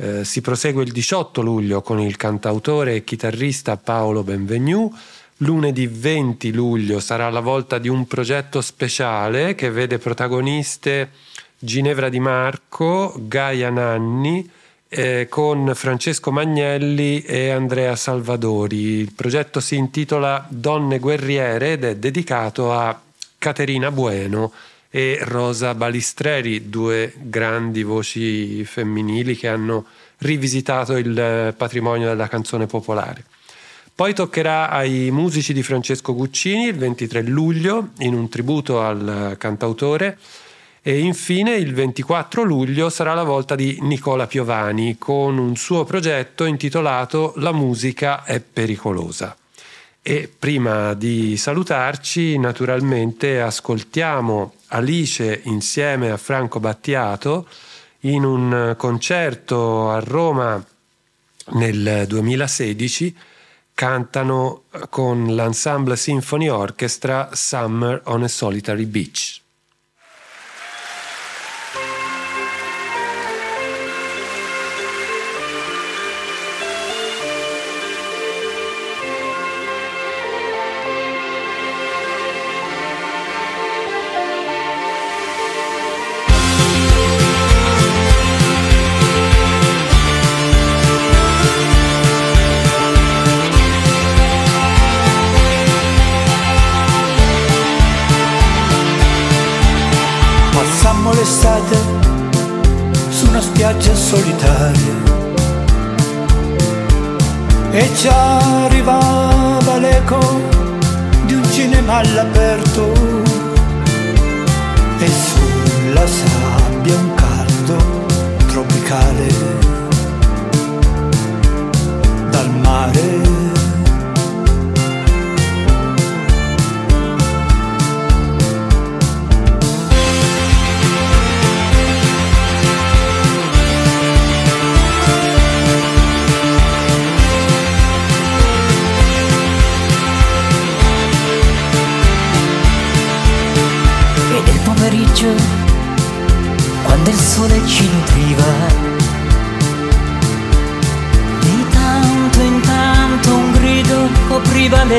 Eh, 0.00 0.24
si 0.24 0.40
prosegue 0.40 0.84
il 0.84 0.92
18 0.92 1.42
luglio 1.42 1.82
con 1.82 1.98
il 1.98 2.16
cantautore 2.16 2.94
e 2.94 3.04
chitarrista 3.04 3.76
Paolo 3.76 4.22
Benvenu. 4.22 4.92
Lunedì 5.38 5.88
20 5.88 6.52
luglio 6.52 7.00
sarà 7.00 7.28
la 7.30 7.40
volta 7.40 7.78
di 7.78 7.88
un 7.88 8.06
progetto 8.06 8.60
speciale 8.60 9.56
che 9.56 9.70
vede 9.70 9.98
protagoniste 9.98 11.10
Ginevra 11.58 12.08
Di 12.08 12.20
Marco, 12.20 13.12
Gaia 13.18 13.70
Nanni, 13.70 14.48
eh, 14.88 15.26
con 15.28 15.72
Francesco 15.74 16.30
Magnelli 16.30 17.22
e 17.22 17.50
Andrea 17.50 17.96
Salvadori. 17.96 18.76
Il 18.76 19.12
progetto 19.14 19.58
si 19.58 19.74
intitola 19.74 20.46
Donne 20.48 21.00
guerriere 21.00 21.72
ed 21.72 21.82
è 21.82 21.96
dedicato 21.96 22.72
a 22.72 23.00
Caterina 23.36 23.90
Bueno, 23.90 24.52
e 24.90 25.18
Rosa 25.22 25.74
Balistreri, 25.74 26.68
due 26.68 27.12
grandi 27.16 27.82
voci 27.82 28.64
femminili 28.64 29.36
che 29.36 29.48
hanno 29.48 29.84
rivisitato 30.18 30.96
il 30.96 31.54
patrimonio 31.56 32.08
della 32.08 32.28
canzone 32.28 32.66
popolare. 32.66 33.24
Poi 33.94 34.14
toccherà 34.14 34.70
ai 34.70 35.10
musici 35.10 35.52
di 35.52 35.62
Francesco 35.62 36.14
Guccini 36.14 36.66
il 36.66 36.76
23 36.76 37.22
luglio 37.22 37.88
in 37.98 38.14
un 38.14 38.28
tributo 38.28 38.80
al 38.80 39.34
cantautore 39.38 40.18
e 40.82 41.00
infine 41.00 41.56
il 41.56 41.74
24 41.74 42.44
luglio 42.44 42.90
sarà 42.90 43.12
la 43.12 43.24
volta 43.24 43.56
di 43.56 43.76
Nicola 43.80 44.28
Piovani 44.28 44.96
con 44.98 45.36
un 45.36 45.56
suo 45.56 45.84
progetto 45.84 46.44
intitolato 46.44 47.32
La 47.36 47.52
musica 47.52 48.24
è 48.24 48.40
pericolosa. 48.40 49.36
E 50.02 50.32
prima 50.38 50.94
di 50.94 51.36
salutarci, 51.36 52.38
naturalmente 52.38 53.40
ascoltiamo 53.40 54.54
Alice 54.68 55.42
insieme 55.44 56.10
a 56.10 56.16
Franco 56.16 56.60
Battiato 56.60 57.46
in 58.00 58.24
un 58.24 58.74
concerto 58.76 59.90
a 59.90 59.98
Roma 59.98 60.64
nel 61.52 62.04
2016 62.06 63.16
cantano 63.74 64.64
con 64.88 65.34
l'Ensemble 65.34 65.96
Symphony 65.96 66.48
Orchestra 66.48 67.30
Summer 67.32 68.00
on 68.06 68.24
a 68.24 68.28
Solitary 68.28 68.86
Beach. 68.86 69.40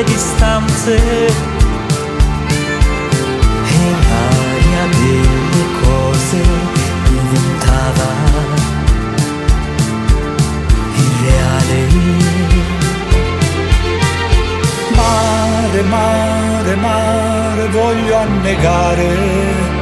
distanze 0.04 0.96
e 3.66 3.90
l'aria 4.08 4.84
delle 4.98 5.64
cose 5.82 6.40
diventava 7.08 8.08
irreale. 10.94 11.80
Mare, 14.96 15.82
mare, 15.82 16.74
mare, 16.76 17.68
voglio 17.68 18.16
annegare 18.16 19.78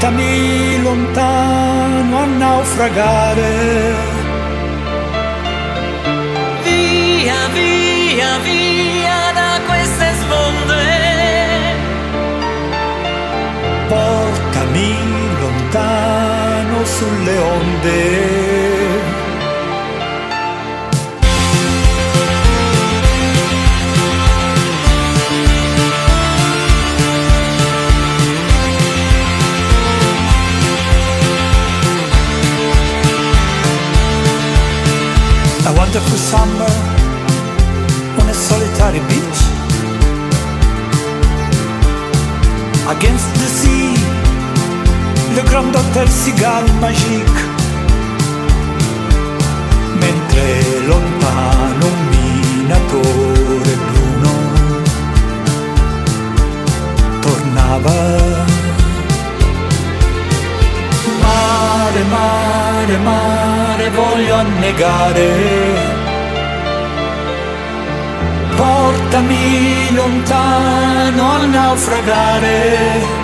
portami 0.00 0.82
lontano 0.82 2.18
a 2.18 2.24
naufragare. 2.24 4.09
Sulle 17.00 17.38
onde. 17.38 18.40
wonderful 35.76 36.18
summer 36.18 36.72
on 38.20 38.28
a 38.28 38.34
solitary 38.34 39.00
beach. 39.10 39.40
Against 42.94 43.28
the 43.40 43.48
sea, 43.58 43.79
grand 45.50 45.74
hotel 45.74 46.08
cigale 46.08 46.70
magique. 46.80 47.42
Mentre 49.98 50.46
lontano 50.86 51.86
un 51.86 52.00
minatore 52.12 53.72
bruno 53.86 54.32
tornava. 57.20 57.98
Mare, 61.20 62.02
mare, 62.04 62.96
mare, 62.98 63.90
voglio 63.90 64.34
annegare 64.34 65.98
portami 68.56 69.94
lontano 69.94 71.30
a 71.32 71.46
naufragare. 71.46 73.19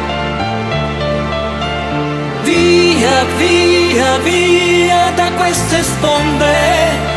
Via, 2.57 3.25
via, 3.37 4.19
via 4.21 5.11
da 5.11 5.31
queste 5.33 5.85
sponde. 5.85 7.15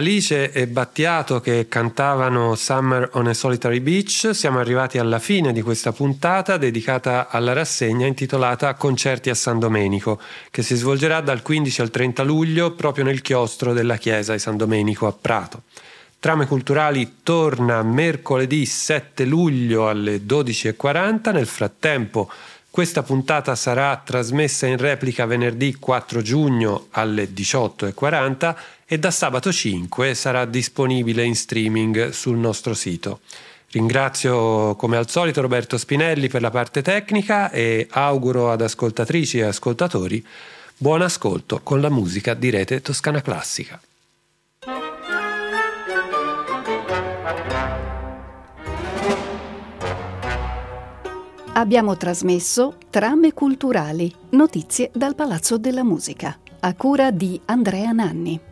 Alice 0.00 0.50
e 0.52 0.66
Battiato 0.66 1.40
che 1.40 1.68
cantavano 1.68 2.54
Summer 2.54 3.10
on 3.12 3.26
a 3.26 3.34
Solitary 3.34 3.80
Beach 3.80 4.30
siamo 4.32 4.58
arrivati 4.58 4.96
alla 4.96 5.18
fine 5.18 5.52
di 5.52 5.60
questa 5.60 5.92
puntata 5.92 6.56
dedicata 6.56 7.28
alla 7.28 7.52
rassegna 7.52 8.06
intitolata 8.06 8.72
Concerti 8.76 9.28
a 9.28 9.34
San 9.34 9.58
Domenico, 9.58 10.18
che 10.50 10.62
si 10.62 10.74
svolgerà 10.74 11.20
dal 11.20 11.42
15 11.42 11.82
al 11.82 11.90
30 11.90 12.22
luglio 12.22 12.72
proprio 12.72 13.04
nel 13.04 13.20
chiostro 13.20 13.74
della 13.74 13.98
chiesa 13.98 14.32
di 14.32 14.38
San 14.38 14.56
Domenico 14.56 15.06
a 15.06 15.12
Prato. 15.12 15.64
Trame 16.18 16.46
Culturali 16.46 17.16
torna 17.22 17.82
mercoledì 17.82 18.64
7 18.64 19.26
luglio 19.26 19.90
alle 19.90 20.22
12.40, 20.24 21.30
nel 21.30 21.46
frattempo 21.46 22.30
questa 22.70 23.02
puntata 23.02 23.56
sarà 23.56 24.00
trasmessa 24.02 24.64
in 24.64 24.76
replica 24.76 25.26
venerdì 25.26 25.74
4 25.74 26.22
giugno 26.22 26.86
alle 26.90 27.24
18.40 27.24 28.54
e 28.92 28.98
da 28.98 29.12
sabato 29.12 29.52
5 29.52 30.14
sarà 30.14 30.44
disponibile 30.46 31.22
in 31.22 31.36
streaming 31.36 32.08
sul 32.08 32.36
nostro 32.36 32.74
sito. 32.74 33.20
Ringrazio 33.70 34.74
come 34.74 34.96
al 34.96 35.08
solito 35.08 35.40
Roberto 35.40 35.78
Spinelli 35.78 36.26
per 36.26 36.40
la 36.40 36.50
parte 36.50 36.82
tecnica 36.82 37.52
e 37.52 37.86
auguro 37.88 38.50
ad 38.50 38.62
ascoltatrici 38.62 39.38
e 39.38 39.44
ascoltatori 39.44 40.26
buon 40.76 41.02
ascolto 41.02 41.60
con 41.62 41.80
la 41.80 41.88
musica 41.88 42.34
di 42.34 42.50
rete 42.50 42.82
Toscana 42.82 43.22
Classica. 43.22 43.80
Abbiamo 51.52 51.96
trasmesso 51.96 52.74
Trame 52.90 53.32
culturali, 53.34 54.12
notizie 54.30 54.90
dal 54.92 55.14
Palazzo 55.14 55.58
della 55.58 55.84
Musica, 55.84 56.36
a 56.58 56.74
cura 56.74 57.12
di 57.12 57.40
Andrea 57.44 57.92
Nanni. 57.92 58.48